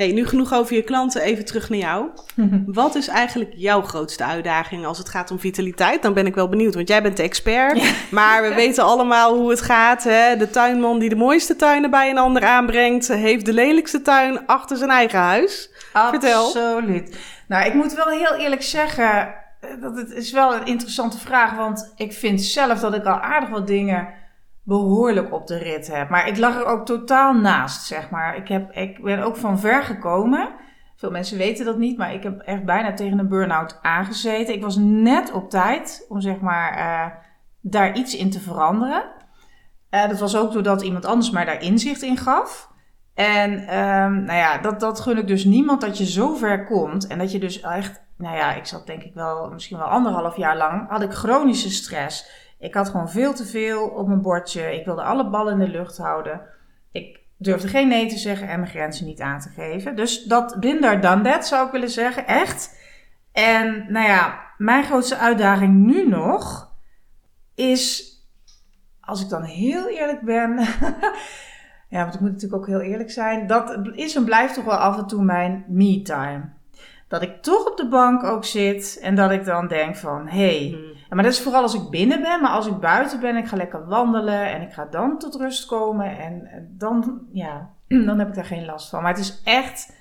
Hey, 0.00 0.12
nu 0.12 0.26
genoeg 0.26 0.52
over 0.54 0.74
je 0.74 0.82
klanten, 0.82 1.22
even 1.22 1.44
terug 1.44 1.68
naar 1.68 1.78
jou. 1.78 2.08
Wat 2.66 2.94
is 2.94 3.08
eigenlijk 3.08 3.52
jouw 3.54 3.82
grootste 3.82 4.24
uitdaging 4.24 4.86
als 4.86 4.98
het 4.98 5.08
gaat 5.08 5.30
om 5.30 5.38
vitaliteit? 5.38 6.02
Dan 6.02 6.14
ben 6.14 6.26
ik 6.26 6.34
wel 6.34 6.48
benieuwd, 6.48 6.74
want 6.74 6.88
jij 6.88 7.02
bent 7.02 7.16
de 7.16 7.22
expert. 7.22 7.82
Maar 8.10 8.42
we 8.42 8.54
weten 8.54 8.84
allemaal 8.84 9.36
hoe 9.36 9.50
het 9.50 9.60
gaat. 9.60 10.04
Hè? 10.04 10.36
De 10.36 10.50
tuinman 10.50 10.98
die 10.98 11.08
de 11.08 11.16
mooiste 11.16 11.56
tuinen 11.56 11.90
bij 11.90 12.10
een 12.10 12.18
ander 12.18 12.44
aanbrengt, 12.44 13.08
heeft 13.08 13.44
de 13.44 13.52
lelijkste 13.52 14.02
tuin 14.02 14.46
achter 14.46 14.76
zijn 14.76 14.90
eigen 14.90 15.18
huis. 15.18 15.70
Vertel. 15.92 16.44
Absoluut. 16.44 17.18
Nou, 17.48 17.66
ik 17.66 17.74
moet 17.74 17.94
wel 17.94 18.08
heel 18.08 18.34
eerlijk 18.34 18.62
zeggen, 18.62 19.34
eh, 19.60 19.70
dat 19.80 19.96
het 19.96 20.10
is 20.10 20.32
wel 20.32 20.54
een 20.54 20.66
interessante 20.66 21.18
vraag. 21.18 21.56
Want 21.56 21.92
ik 21.96 22.12
vind 22.12 22.42
zelf 22.42 22.80
dat 22.80 22.94
ik 22.94 23.04
al 23.04 23.20
aardig 23.20 23.48
wat 23.48 23.66
dingen 23.66 24.08
behoorlijk 24.62 25.32
op 25.32 25.46
de 25.46 25.58
rit 25.58 25.94
heb. 25.94 26.08
Maar 26.08 26.28
ik 26.28 26.36
lag 26.36 26.56
er 26.56 26.64
ook 26.64 26.86
totaal 26.86 27.34
naast, 27.34 27.86
zeg 27.86 28.10
maar. 28.10 28.36
Ik, 28.36 28.48
heb, 28.48 28.72
ik 28.72 29.02
ben 29.02 29.22
ook 29.22 29.36
van 29.36 29.58
ver 29.58 29.82
gekomen. 29.82 30.48
Veel 30.96 31.10
mensen 31.10 31.38
weten 31.38 31.64
dat 31.64 31.78
niet, 31.78 31.98
maar 31.98 32.14
ik 32.14 32.22
heb 32.22 32.40
echt 32.40 32.64
bijna 32.64 32.92
tegen 32.92 33.18
een 33.18 33.28
burn-out 33.28 33.78
aangezeten. 33.82 34.54
Ik 34.54 34.62
was 34.62 34.76
net 34.76 35.32
op 35.32 35.50
tijd 35.50 36.06
om 36.08 36.20
zeg 36.20 36.40
maar 36.40 36.72
eh, 36.76 37.16
daar 37.60 37.96
iets 37.96 38.16
in 38.16 38.30
te 38.30 38.40
veranderen. 38.40 39.04
Eh, 39.90 40.08
dat 40.08 40.18
was 40.18 40.36
ook 40.36 40.52
doordat 40.52 40.82
iemand 40.82 41.04
anders 41.04 41.30
mij 41.30 41.44
daar 41.44 41.62
inzicht 41.62 42.02
in 42.02 42.16
gaf. 42.16 42.70
En 43.14 43.66
ehm, 43.66 44.24
nou 44.24 44.38
ja, 44.38 44.58
dat, 44.58 44.80
dat 44.80 45.00
gun 45.00 45.18
ik 45.18 45.26
dus 45.26 45.44
niemand 45.44 45.80
dat 45.80 45.98
je 45.98 46.06
zo 46.06 46.34
ver 46.34 46.64
komt. 46.64 47.06
En 47.06 47.18
dat 47.18 47.32
je 47.32 47.38
dus 47.38 47.60
echt, 47.60 48.02
nou 48.16 48.36
ja, 48.36 48.54
ik 48.54 48.66
zat 48.66 48.86
denk 48.86 49.02
ik 49.02 49.14
wel, 49.14 49.50
misschien 49.50 49.78
wel 49.78 49.86
anderhalf 49.86 50.36
jaar 50.36 50.56
lang, 50.56 50.88
had 50.88 51.02
ik 51.02 51.12
chronische 51.12 51.70
stress. 51.70 52.48
Ik 52.60 52.74
had 52.74 52.88
gewoon 52.88 53.10
veel 53.10 53.34
te 53.34 53.44
veel 53.44 53.88
op 53.88 54.06
mijn 54.06 54.22
bordje. 54.22 54.74
Ik 54.74 54.84
wilde 54.84 55.02
alle 55.02 55.30
ballen 55.30 55.52
in 55.52 55.58
de 55.58 55.78
lucht 55.78 55.98
houden. 55.98 56.40
Ik 56.92 57.20
durfde 57.36 57.68
geen 57.68 57.88
nee 57.88 58.06
te 58.06 58.18
zeggen 58.18 58.48
en 58.48 58.60
mijn 58.60 58.70
grenzen 58.70 59.06
niet 59.06 59.20
aan 59.20 59.40
te 59.40 59.48
geven. 59.48 59.96
Dus 59.96 60.24
dat 60.24 60.56
binder 60.60 61.00
dan 61.00 61.22
dat 61.22 61.46
zou 61.46 61.66
ik 61.66 61.72
willen 61.72 61.90
zeggen, 61.90 62.26
echt. 62.26 62.78
En 63.32 63.92
nou 63.92 64.06
ja, 64.06 64.40
mijn 64.56 64.84
grootste 64.84 65.16
uitdaging 65.16 65.86
nu 65.86 66.08
nog 66.08 66.74
is, 67.54 68.14
als 69.00 69.22
ik 69.22 69.28
dan 69.28 69.42
heel 69.42 69.88
eerlijk 69.88 70.20
ben, 70.20 70.58
ja, 71.88 72.02
want 72.02 72.14
ik 72.14 72.20
moet 72.20 72.32
natuurlijk 72.32 72.62
ook 72.62 72.66
heel 72.66 72.80
eerlijk 72.80 73.10
zijn, 73.10 73.46
dat 73.46 73.78
is 73.92 74.14
en 74.14 74.24
blijft 74.24 74.54
toch 74.54 74.64
wel 74.64 74.76
af 74.76 74.98
en 74.98 75.06
toe 75.06 75.22
mijn 75.22 75.64
me-time. 75.68 76.48
Dat 77.08 77.22
ik 77.22 77.42
toch 77.42 77.70
op 77.70 77.76
de 77.76 77.88
bank 77.88 78.22
ook 78.22 78.44
zit 78.44 78.98
en 79.02 79.14
dat 79.14 79.30
ik 79.30 79.44
dan 79.44 79.68
denk 79.68 79.96
van, 79.96 80.28
hé, 80.28 80.68
hey, 80.68 80.78
ja, 80.94 80.99
maar 81.14 81.24
dat 81.24 81.32
is 81.32 81.40
vooral 81.40 81.62
als 81.62 81.74
ik 81.74 81.90
binnen 81.90 82.22
ben, 82.22 82.40
maar 82.40 82.50
als 82.50 82.66
ik 82.66 82.78
buiten 82.78 83.20
ben, 83.20 83.36
ik 83.36 83.46
ga 83.46 83.56
lekker 83.56 83.86
wandelen 83.86 84.52
en 84.52 84.62
ik 84.62 84.72
ga 84.72 84.86
dan 84.90 85.18
tot 85.18 85.34
rust 85.34 85.66
komen 85.66 86.18
en 86.18 86.46
eh, 86.46 86.60
dan, 86.68 87.20
ja, 87.32 87.70
dan 88.06 88.18
heb 88.18 88.28
ik 88.28 88.34
daar 88.34 88.44
geen 88.44 88.64
last 88.64 88.88
van. 88.88 89.02
Maar 89.02 89.12
het 89.12 89.20
is 89.20 89.40
echt, 89.44 89.92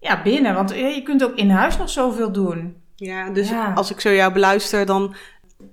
ja, 0.00 0.22
binnen, 0.22 0.54
want 0.54 0.70
eh, 0.72 0.94
je 0.94 1.02
kunt 1.02 1.24
ook 1.24 1.34
in 1.34 1.50
huis 1.50 1.76
nog 1.78 1.90
zoveel 1.90 2.32
doen. 2.32 2.76
Ja, 2.94 3.30
dus 3.30 3.48
Ja. 3.48 3.72
als 3.72 3.90
ik 3.90 4.00
zo 4.00 4.10
jou 4.12 4.32
beluister, 4.32 4.86
dan 4.86 5.14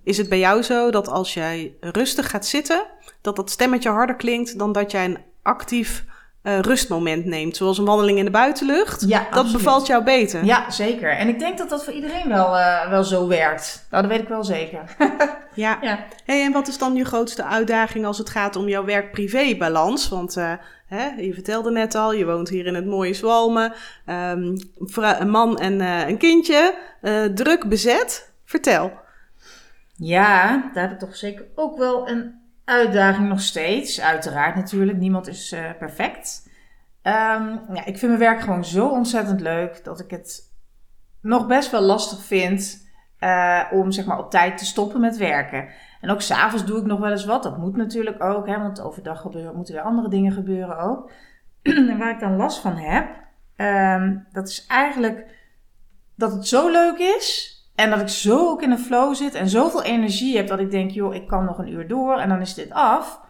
is 0.03 0.17
het 0.17 0.29
bij 0.29 0.39
jou 0.39 0.61
zo 0.61 0.91
dat 0.91 1.07
als 1.07 1.33
jij 1.33 1.73
rustig 1.79 2.29
gaat 2.29 2.45
zitten, 2.45 2.85
dat 3.21 3.35
dat 3.35 3.49
stemmetje 3.49 3.89
harder 3.89 4.15
klinkt 4.15 4.59
dan 4.59 4.71
dat 4.71 4.91
jij 4.91 5.05
een 5.05 5.17
actief 5.41 6.05
eh, 6.43 6.59
rustmoment 6.59 7.25
neemt, 7.25 7.57
zoals 7.57 7.77
een 7.77 7.85
wandeling 7.85 8.17
in 8.17 8.25
de 8.25 8.31
buitenlucht. 8.31 9.05
Ja, 9.07 9.19
dat 9.19 9.27
absoluut. 9.27 9.51
bevalt 9.51 9.87
jou 9.87 10.03
beter. 10.03 10.45
Ja, 10.45 10.71
zeker. 10.71 11.17
En 11.17 11.27
ik 11.27 11.39
denk 11.39 11.57
dat 11.57 11.69
dat 11.69 11.83
voor 11.83 11.93
iedereen 11.93 12.27
wel, 12.27 12.57
eh, 12.57 12.89
wel 12.89 13.03
zo 13.03 13.27
werkt. 13.27 13.87
Nou, 13.89 14.03
dat 14.03 14.11
weet 14.11 14.21
ik 14.21 14.27
wel 14.27 14.43
zeker. 14.43 14.81
Ja. 15.55 15.77
ja. 15.81 16.05
Hey, 16.25 16.43
en 16.43 16.51
wat 16.51 16.67
is 16.67 16.77
dan 16.77 16.95
je 16.95 17.05
grootste 17.05 17.43
uitdaging 17.43 18.05
als 18.05 18.17
het 18.17 18.29
gaat 18.29 18.55
om 18.55 18.67
jouw 18.67 18.85
werk-privé-balans? 18.85 20.09
Want 20.09 20.37
eh, 20.37 20.51
hè, 20.87 21.07
je 21.07 21.33
vertelde 21.33 21.71
net 21.71 21.95
al, 21.95 22.13
je 22.13 22.25
woont 22.25 22.49
hier 22.49 22.65
in 22.65 22.75
het 22.75 22.85
mooie 22.85 23.13
Zwalmen. 23.13 23.73
Ehm, 24.05 24.57
een 25.19 25.29
man 25.29 25.57
en 25.57 25.79
een 25.79 26.17
kindje, 26.17 26.75
druk 27.33 27.69
bezet. 27.69 28.31
Vertel. 28.45 28.91
Ja, 29.95 30.69
daar 30.73 30.83
heb 30.83 30.91
ik 30.91 30.99
toch 30.99 31.15
zeker 31.15 31.45
ook 31.55 31.77
wel 31.77 32.09
een 32.09 32.42
uitdaging 32.65 33.27
nog 33.27 33.41
steeds. 33.41 34.01
Uiteraard 34.01 34.55
natuurlijk, 34.55 34.97
niemand 34.97 35.27
is 35.27 35.51
eh, 35.51 35.69
perfect. 35.79 36.49
Ehm, 37.01 37.57
ja, 37.73 37.85
ik 37.85 37.97
vind 37.97 38.01
mijn 38.01 38.19
werk 38.19 38.41
gewoon 38.41 38.65
zo 38.65 38.87
ontzettend 38.87 39.41
leuk 39.41 39.83
dat 39.83 39.99
ik 39.99 40.09
het 40.09 40.51
nog 41.21 41.47
best 41.47 41.71
wel 41.71 41.81
lastig 41.81 42.23
vind 42.23 42.91
eh, 43.19 43.63
om 43.71 43.91
zeg 43.91 44.05
maar, 44.05 44.19
op 44.19 44.29
tijd 44.29 44.57
te 44.57 44.65
stoppen 44.65 45.01
met 45.01 45.17
werken. 45.17 45.67
En 46.01 46.09
ook 46.09 46.21
s'avonds 46.21 46.65
doe 46.65 46.79
ik 46.79 46.85
nog 46.85 46.99
wel 46.99 47.11
eens 47.11 47.25
wat. 47.25 47.43
Dat 47.43 47.57
moet 47.57 47.75
natuurlijk 47.75 48.23
ook, 48.23 48.47
hè, 48.47 48.59
want 48.59 48.81
overdag 48.81 49.21
gebeuren, 49.21 49.55
moeten 49.55 49.73
weer 49.73 49.83
andere 49.83 50.09
dingen 50.09 50.31
gebeuren 50.31 50.77
ook. 50.79 51.11
en 51.61 51.97
waar 51.97 52.11
ik 52.11 52.19
dan 52.19 52.35
last 52.35 52.59
van 52.59 52.77
heb, 52.77 53.09
ehm, 53.55 54.17
dat 54.31 54.47
is 54.47 54.65
eigenlijk 54.65 55.25
dat 56.15 56.31
het 56.31 56.47
zo 56.47 56.69
leuk 56.69 56.97
is. 56.97 57.52
En 57.75 57.89
dat 57.89 58.01
ik 58.01 58.07
zo 58.07 58.49
ook 58.49 58.61
in 58.61 58.71
een 58.71 58.79
flow 58.79 59.15
zit 59.15 59.33
en 59.33 59.49
zoveel 59.49 59.83
energie 59.83 60.37
heb 60.37 60.47
dat 60.47 60.59
ik 60.59 60.71
denk, 60.71 60.91
joh, 60.91 61.15
ik 61.15 61.27
kan 61.27 61.45
nog 61.45 61.57
een 61.57 61.71
uur 61.71 61.87
door 61.87 62.17
en 62.17 62.29
dan 62.29 62.41
is 62.41 62.53
dit 62.53 62.71
af. 62.71 63.21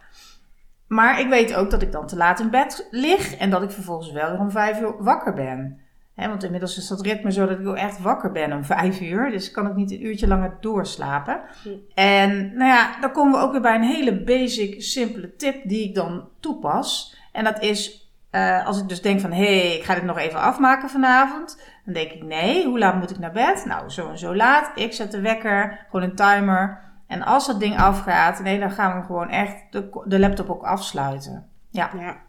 Maar 0.86 1.20
ik 1.20 1.28
weet 1.28 1.54
ook 1.54 1.70
dat 1.70 1.82
ik 1.82 1.92
dan 1.92 2.06
te 2.06 2.16
laat 2.16 2.40
in 2.40 2.50
bed 2.50 2.88
lig 2.90 3.36
en 3.36 3.50
dat 3.50 3.62
ik 3.62 3.70
vervolgens 3.70 4.12
wel 4.12 4.30
weer 4.30 4.40
om 4.40 4.50
vijf 4.50 4.80
uur 4.80 5.02
wakker 5.02 5.34
ben. 5.34 5.80
want 6.14 6.44
inmiddels 6.44 6.76
is 6.76 6.88
dat 6.88 7.00
ritme 7.00 7.32
zo 7.32 7.46
dat 7.46 7.58
ik 7.58 7.66
ook 7.66 7.76
echt 7.76 8.00
wakker 8.00 8.32
ben 8.32 8.52
om 8.52 8.64
vijf 8.74 9.00
uur. 9.00 9.30
Dus 9.30 9.50
kan 9.50 9.66
ik 9.66 9.74
niet 9.74 9.90
een 9.90 10.06
uurtje 10.06 10.28
langer 10.28 10.56
doorslapen. 10.60 11.40
Hm. 11.62 11.68
En 11.94 12.56
nou 12.56 12.70
ja, 12.70 13.00
dan 13.00 13.12
komen 13.12 13.38
we 13.38 13.44
ook 13.46 13.52
weer 13.52 13.60
bij 13.60 13.74
een 13.74 13.82
hele 13.82 14.22
basic, 14.22 14.82
simpele 14.82 15.36
tip 15.36 15.68
die 15.68 15.88
ik 15.88 15.94
dan 15.94 16.28
toepas. 16.40 17.16
En 17.32 17.44
dat 17.44 17.62
is 17.62 18.04
uh, 18.34 18.66
als 18.66 18.80
ik 18.80 18.88
dus 18.88 19.02
denk 19.02 19.20
van, 19.20 19.32
hé, 19.32 19.58
hey, 19.58 19.76
ik 19.76 19.84
ga 19.84 19.94
dit 19.94 20.04
nog 20.04 20.18
even 20.18 20.40
afmaken 20.40 20.88
vanavond. 20.88 21.62
Dan 21.84 21.94
denk 21.94 22.10
ik, 22.10 22.22
nee, 22.22 22.66
hoe 22.66 22.78
laat 22.78 23.00
moet 23.00 23.10
ik 23.10 23.18
naar 23.18 23.32
bed? 23.32 23.64
Nou, 23.64 23.90
zo 23.90 24.10
en 24.10 24.18
zo 24.18 24.36
laat. 24.36 24.70
Ik 24.74 24.92
zet 24.92 25.10
de 25.10 25.20
wekker, 25.20 25.86
gewoon 25.90 26.02
een 26.02 26.16
timer. 26.16 26.82
En 27.06 27.22
als 27.22 27.46
dat 27.46 27.60
ding 27.60 27.78
afgaat, 27.78 28.42
nee, 28.42 28.58
dan 28.58 28.70
gaan 28.70 29.00
we 29.00 29.06
gewoon 29.06 29.28
echt 29.28 29.72
de, 29.72 30.02
de 30.04 30.18
laptop 30.18 30.50
ook 30.50 30.62
afsluiten. 30.62 31.48
Ja. 31.70 31.90
ja. 31.96 32.22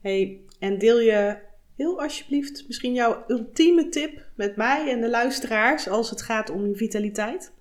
hey, 0.00 0.40
en 0.58 0.78
deel 0.78 1.00
je 1.00 1.38
heel 1.76 2.00
alsjeblieft 2.00 2.64
misschien 2.66 2.92
jouw 2.92 3.24
ultieme 3.26 3.88
tip 3.88 4.24
met 4.34 4.56
mij 4.56 4.90
en 4.90 5.00
de 5.00 5.10
luisteraars 5.10 5.88
als 5.88 6.10
het 6.10 6.22
gaat 6.22 6.50
om 6.50 6.66
je 6.66 6.76
vitaliteit? 6.76 7.54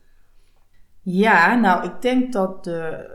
Ja, 1.01 1.56
nou, 1.56 1.86
ik 1.86 2.01
denk 2.01 2.34
dat 2.34 2.63
de. 2.63 3.10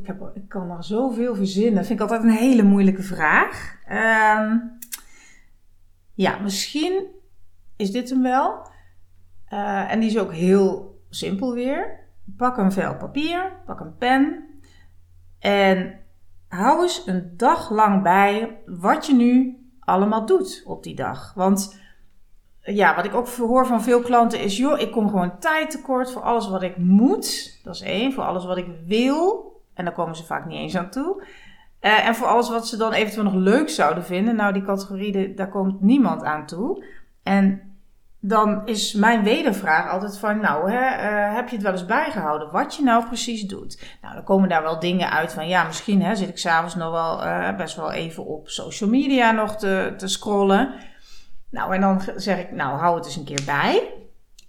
ik, 0.00 0.06
heb, 0.06 0.30
ik 0.34 0.48
kan 0.48 0.70
er 0.70 0.84
zoveel 0.84 1.34
verzinnen. 1.34 1.74
Dat 1.74 1.86
vind 1.86 2.00
ik 2.00 2.10
altijd 2.10 2.22
een 2.22 2.36
hele 2.36 2.62
moeilijke 2.62 3.02
vraag. 3.02 3.76
Uh, 3.90 4.54
ja, 6.14 6.38
misschien 6.38 7.06
is 7.82 7.92
dit 7.92 8.10
hem 8.10 8.22
wel. 8.22 8.70
Uh, 9.52 9.92
en 9.92 10.00
die 10.00 10.08
is 10.08 10.18
ook 10.18 10.32
heel 10.32 11.00
simpel 11.10 11.54
weer. 11.54 12.00
Pak 12.36 12.56
een 12.56 12.72
vel 12.72 12.96
papier, 12.96 13.52
pak 13.66 13.80
een 13.80 13.96
pen. 13.96 14.44
En 15.38 16.00
hou 16.48 16.82
eens 16.82 17.02
een 17.06 17.34
dag 17.36 17.70
lang 17.70 18.02
bij 18.02 18.58
wat 18.66 19.06
je 19.06 19.14
nu 19.14 19.56
allemaal 19.80 20.26
doet 20.26 20.62
op 20.66 20.82
die 20.82 20.94
dag. 20.94 21.32
Want 21.34 21.80
ja, 22.60 22.94
wat 22.94 23.04
ik 23.04 23.14
ook 23.14 23.28
hoor 23.28 23.66
van 23.66 23.82
veel 23.82 24.00
klanten 24.00 24.40
is: 24.40 24.56
joh, 24.56 24.80
ik 24.80 24.90
kom 24.90 25.08
gewoon 25.08 25.38
tijd 25.38 25.70
tekort 25.70 26.10
voor 26.10 26.22
alles 26.22 26.48
wat 26.48 26.62
ik 26.62 26.76
moet. 26.76 27.58
Dat 27.64 27.74
is 27.74 27.80
één. 27.80 28.12
Voor 28.12 28.24
alles 28.24 28.44
wat 28.44 28.56
ik 28.56 28.68
wil. 28.86 29.50
En 29.74 29.84
daar 29.84 29.94
komen 29.94 30.16
ze 30.16 30.24
vaak 30.24 30.46
niet 30.46 30.58
eens 30.58 30.76
aan 30.76 30.90
toe. 30.90 31.24
Uh, 31.80 32.06
en 32.06 32.14
voor 32.14 32.26
alles 32.26 32.50
wat 32.50 32.68
ze 32.68 32.76
dan 32.76 32.92
eventueel 32.92 33.24
nog 33.24 33.34
leuk 33.34 33.68
zouden 33.68 34.04
vinden. 34.04 34.36
Nou, 34.36 34.52
die 34.52 34.62
categorie, 34.62 35.34
daar 35.34 35.48
komt 35.48 35.80
niemand 35.80 36.22
aan 36.22 36.46
toe. 36.46 36.84
En 37.22 37.71
dan 38.24 38.66
is 38.66 38.92
mijn 38.92 39.22
wedervraag 39.22 39.90
altijd 39.90 40.18
van, 40.18 40.40
nou, 40.40 40.70
hè, 40.70 40.78
uh, 40.78 41.34
heb 41.34 41.48
je 41.48 41.54
het 41.54 41.64
wel 41.64 41.72
eens 41.72 41.86
bijgehouden 41.86 42.50
wat 42.50 42.76
je 42.76 42.82
nou 42.82 43.06
precies 43.06 43.42
doet? 43.42 43.82
Nou, 44.02 44.14
dan 44.14 44.24
komen 44.24 44.48
daar 44.48 44.62
wel 44.62 44.78
dingen 44.78 45.10
uit 45.10 45.32
van, 45.32 45.48
ja, 45.48 45.64
misschien 45.64 46.02
hè, 46.02 46.14
zit 46.14 46.28
ik 46.28 46.38
s'avonds 46.38 46.74
nog 46.74 46.90
wel 46.90 47.24
uh, 47.24 47.56
best 47.56 47.76
wel 47.76 47.92
even 47.92 48.26
op 48.26 48.48
social 48.48 48.90
media 48.90 49.30
nog 49.30 49.56
te, 49.56 49.94
te 49.96 50.08
scrollen. 50.08 50.74
Nou, 51.50 51.74
en 51.74 51.80
dan 51.80 52.02
zeg 52.16 52.38
ik, 52.38 52.52
nou, 52.52 52.78
hou 52.78 52.96
het 52.96 53.06
eens 53.06 53.16
een 53.16 53.24
keer 53.24 53.42
bij. 53.46 53.92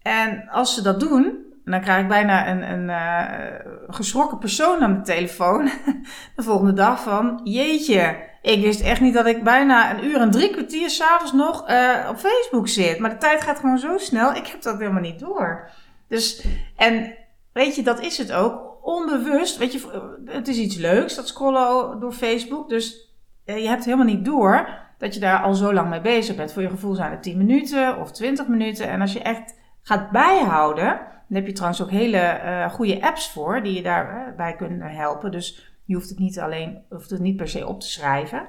En 0.01 0.49
als 0.49 0.73
ze 0.73 0.81
dat 0.81 0.99
doen, 0.99 1.42
dan 1.65 1.81
krijg 1.81 2.01
ik 2.01 2.07
bijna 2.07 2.47
een, 2.47 2.71
een 2.71 2.89
uh, 2.89 3.85
geschrokken 3.87 4.37
persoon 4.37 4.81
aan 4.81 4.95
de 4.95 5.01
telefoon. 5.01 5.69
de 6.35 6.43
volgende 6.43 6.73
dag 6.73 7.03
van, 7.03 7.41
jeetje, 7.43 8.15
ik 8.41 8.61
wist 8.61 8.81
echt 8.81 9.01
niet 9.01 9.13
dat 9.13 9.25
ik 9.25 9.43
bijna 9.43 9.93
een 9.93 10.05
uur 10.05 10.19
en 10.19 10.31
drie 10.31 10.49
kwartier 10.49 10.89
s'avonds 10.89 11.33
nog 11.33 11.69
uh, 11.69 12.07
op 12.09 12.17
Facebook 12.17 12.67
zit. 12.67 12.99
Maar 12.99 13.09
de 13.09 13.17
tijd 13.17 13.41
gaat 13.41 13.59
gewoon 13.59 13.79
zo 13.79 13.97
snel, 13.97 14.33
ik 14.33 14.47
heb 14.47 14.61
dat 14.61 14.77
helemaal 14.77 15.01
niet 15.01 15.19
door. 15.19 15.69
Dus, 16.07 16.45
en 16.75 17.15
weet 17.53 17.75
je, 17.75 17.83
dat 17.83 18.01
is 18.01 18.17
het 18.17 18.31
ook. 18.31 18.71
Onbewust, 18.81 19.57
weet 19.57 19.73
je, 19.73 20.11
het 20.25 20.47
is 20.47 20.57
iets 20.57 20.75
leuks, 20.75 21.15
dat 21.15 21.27
scrollen 21.27 21.99
door 21.99 22.11
Facebook. 22.11 22.69
Dus 22.69 23.13
je 23.45 23.67
hebt 23.67 23.85
helemaal 23.85 24.05
niet 24.05 24.25
door 24.25 24.69
dat 24.97 25.13
je 25.13 25.19
daar 25.19 25.41
al 25.41 25.53
zo 25.53 25.73
lang 25.73 25.89
mee 25.89 26.01
bezig 26.01 26.35
bent. 26.35 26.53
Voor 26.53 26.61
je 26.61 26.69
gevoel 26.69 26.93
zijn 26.93 27.11
het 27.11 27.23
10 27.23 27.37
minuten 27.37 27.97
of 27.99 28.11
20 28.11 28.47
minuten. 28.47 28.87
En 28.87 29.01
als 29.01 29.13
je 29.13 29.21
echt 29.21 29.55
gaat 29.81 30.11
bijhouden, 30.11 30.99
dan 31.27 31.37
heb 31.37 31.47
je 31.47 31.53
trouwens 31.53 31.81
ook 31.81 31.91
hele 31.91 32.41
uh, 32.43 32.69
goede 32.69 33.01
apps 33.01 33.31
voor 33.31 33.63
die 33.63 33.73
je 33.73 33.81
daarbij 33.81 34.51
uh, 34.51 34.57
kunnen 34.57 34.91
helpen. 34.91 35.31
Dus 35.31 35.73
je 35.85 35.95
hoeft 35.95 36.09
het 36.09 36.19
niet 36.19 36.39
alleen, 36.39 36.83
hoeft 36.89 37.09
het 37.09 37.19
niet 37.19 37.35
per 37.35 37.47
se 37.47 37.67
op 37.67 37.79
te 37.79 37.89
schrijven. 37.89 38.47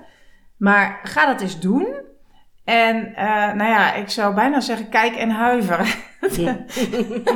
Maar 0.57 1.01
ga 1.03 1.27
dat 1.27 1.41
eens 1.41 1.61
doen. 1.61 1.87
En 2.65 2.97
uh, 2.97 3.53
nou 3.53 3.71
ja, 3.71 3.95
ik 3.95 4.09
zou 4.09 4.35
bijna 4.35 4.61
zeggen, 4.61 4.89
kijk 4.89 5.17
en 5.17 5.31
huiver. 5.31 5.97
Ja, 6.31 6.65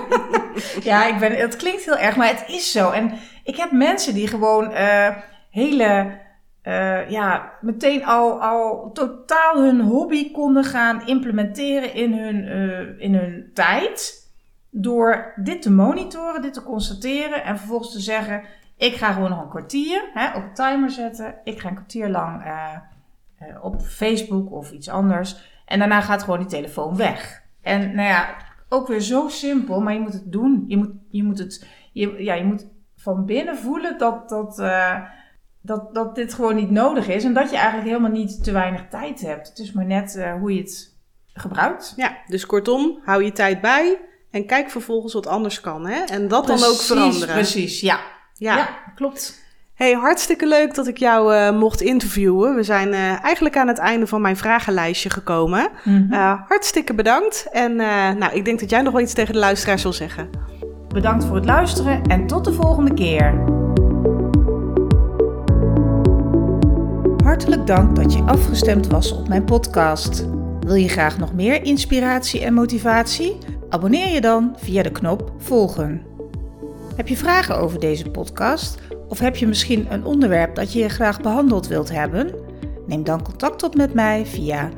ja 0.91 1.07
ik 1.07 1.19
ben, 1.19 1.33
het 1.33 1.57
klinkt 1.57 1.85
heel 1.85 1.99
erg, 1.99 2.17
maar 2.17 2.29
het 2.29 2.45
is 2.47 2.73
zo. 2.73 2.91
En 2.91 3.13
ik 3.45 3.57
heb 3.57 3.71
mensen 3.71 4.15
die 4.15 4.27
gewoon 4.27 4.71
uh, 4.71 5.17
hele 5.51 6.19
uh, 6.65 7.11
ja, 7.11 7.53
meteen 7.61 8.05
al, 8.05 8.43
al 8.43 8.91
totaal 8.93 9.63
hun 9.63 9.81
hobby 9.81 10.33
konden 10.33 10.65
gaan 10.65 11.07
implementeren 11.07 11.95
in 11.95 12.13
hun, 12.13 12.49
in 12.99 13.15
hun 13.15 13.51
tijd. 13.55 14.28
Door 14.81 15.33
dit 15.37 15.63
te 15.63 15.71
monitoren, 15.71 16.43
dit 16.43 16.55
te 16.55 16.63
constateren 16.63 17.45
en 17.45 17.59
vervolgens 17.59 17.93
te 17.93 18.01
zeggen: 18.01 18.43
Ik 18.77 18.95
ga 18.95 19.13
gewoon 19.13 19.31
nog 19.31 19.43
een 19.43 19.49
kwartier 19.49 20.11
hè, 20.15 20.37
op 20.37 20.55
timer 20.55 20.91
zetten. 20.91 21.35
Ik 21.45 21.61
ga 21.61 21.69
een 21.69 21.75
kwartier 21.75 22.09
lang 22.09 22.45
uh, 22.45 22.75
op 23.63 23.83
Facebook 23.83 24.53
of 24.53 24.73
iets 24.73 24.89
anders. 24.89 25.63
En 25.67 25.79
daarna 25.79 26.01
gaat 26.01 26.23
gewoon 26.23 26.39
die 26.39 26.49
telefoon 26.49 26.97
weg. 26.97 27.43
En 27.63 27.95
nou 27.95 28.09
ja, 28.09 28.37
ook 28.69 28.89
weer 28.89 29.01
zo 29.01 29.29
simpel, 29.29 29.81
maar 29.81 29.93
je 29.93 30.01
moet 30.01 30.13
het 30.13 30.33
doen. 30.33 30.65
Je 30.67 30.77
moet, 30.77 30.91
je 31.11 31.23
moet 31.23 31.39
het, 31.39 31.69
je, 31.93 32.23
ja, 32.23 32.35
je 32.35 32.45
moet 32.45 32.67
van 32.97 33.25
binnen 33.25 33.57
voelen 33.57 33.99
dat. 33.99 34.29
dat 34.29 34.63
dat, 35.61 35.95
dat 35.95 36.15
dit 36.15 36.35
gewoon 36.35 36.55
niet 36.55 36.71
nodig 36.71 37.09
is 37.09 37.25
en 37.25 37.33
dat 37.33 37.51
je 37.51 37.57
eigenlijk 37.57 37.89
helemaal 37.89 38.11
niet 38.11 38.45
te 38.45 38.53
weinig 38.53 38.89
tijd 38.89 39.21
hebt. 39.21 39.49
Het 39.49 39.59
is 39.59 39.73
maar 39.73 39.85
net 39.85 40.29
hoe 40.41 40.55
je 40.55 40.61
het 40.61 40.97
gebruikt. 41.27 41.93
Ja, 41.97 42.17
dus 42.27 42.47
kortom, 42.47 42.99
hou 43.05 43.25
je 43.25 43.33
tijd 43.33 43.61
bij 43.61 43.99
en 44.31 44.47
kijk 44.47 44.71
vervolgens 44.71 45.13
wat 45.13 45.27
anders 45.27 45.61
kan. 45.61 45.87
Hè? 45.87 46.01
En 46.01 46.29
dat 46.29 46.45
precies, 46.45 46.63
dan 46.63 46.71
ook 46.71 46.81
veranderen. 46.81 47.35
Precies, 47.35 47.81
ja. 47.81 48.01
Ja, 48.35 48.57
ja 48.57 48.69
klopt. 48.95 49.47
Hey, 49.75 49.93
hartstikke 49.93 50.47
leuk 50.47 50.75
dat 50.75 50.87
ik 50.87 50.97
jou 50.97 51.35
uh, 51.35 51.59
mocht 51.59 51.81
interviewen. 51.81 52.55
We 52.55 52.63
zijn 52.63 52.89
uh, 52.89 53.25
eigenlijk 53.25 53.57
aan 53.57 53.69
het 53.69 53.79
einde 53.79 54.07
van 54.07 54.21
mijn 54.21 54.37
vragenlijstje 54.37 55.11
gekomen. 55.11 55.71
Mm 55.85 56.07
-hmm. 56.11 56.45
hartstikke 56.49 56.95
bedankt. 56.95 57.47
En 57.53 57.77
nou, 58.19 58.33
ik 58.33 58.45
denk 58.45 58.61
dat 58.61 58.71
jij 58.71 58.83
nog 58.83 58.93
wel 58.93 59.03
iets 59.03 59.13
tegen 59.13 59.33
de 59.33 59.39
luisteraars 59.39 59.83
wil 59.83 59.93
zeggen. 59.93 60.31
Bedankt 60.89 61.25
voor 61.25 61.37
het 61.37 61.45
luisteren 61.45 62.03
en 62.03 62.27
tot 62.27 62.45
de 62.45 62.53
volgende 62.53 62.95
keer. 62.95 63.57
Hartelijk 67.25 67.67
dank 67.67 67.97
dat 67.97 68.13
je 68.13 68.23
afgestemd 68.23 68.87
was 68.87 69.13
op 69.13 69.29
mijn 69.29 69.45
podcast. 69.45 70.27
Wil 70.61 70.75
je 70.75 70.89
graag 70.89 71.19
nog 71.19 71.35
meer 71.35 71.63
inspiratie 71.63 72.45
en 72.45 72.55
motivatie? 72.55 73.39
Abonneer 73.71 74.09
je 74.09 74.21
dan 74.21 74.55
via 74.57 74.83
de 74.83 74.93
knop 74.93 75.33
volgen. 75.39 76.03
Heb 76.97 77.09
je 77.09 77.17
vragen 77.17 77.59
over 77.59 77.81
deze 77.81 78.11
podcast 78.11 78.79
of 79.09 79.19
heb 79.19 79.37
je 79.37 79.47
misschien 79.47 79.93
een 79.93 80.05
onderwerp 80.05 80.55
dat 80.55 80.73
je 80.73 80.89
graag 80.89 81.21
behandeld 81.21 81.67
wilt 81.67 81.91
hebben? 81.91 82.35
Neem 82.87 83.05
dan 83.05 83.23
contact 83.23 83.63
op 83.63 83.75
met 83.75 83.95
mij 83.95 84.27
via 84.27 84.71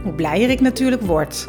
hoe 0.02 0.12
blijer 0.12 0.50
ik 0.50 0.60
natuurlijk 0.60 1.02
word. 1.02 1.48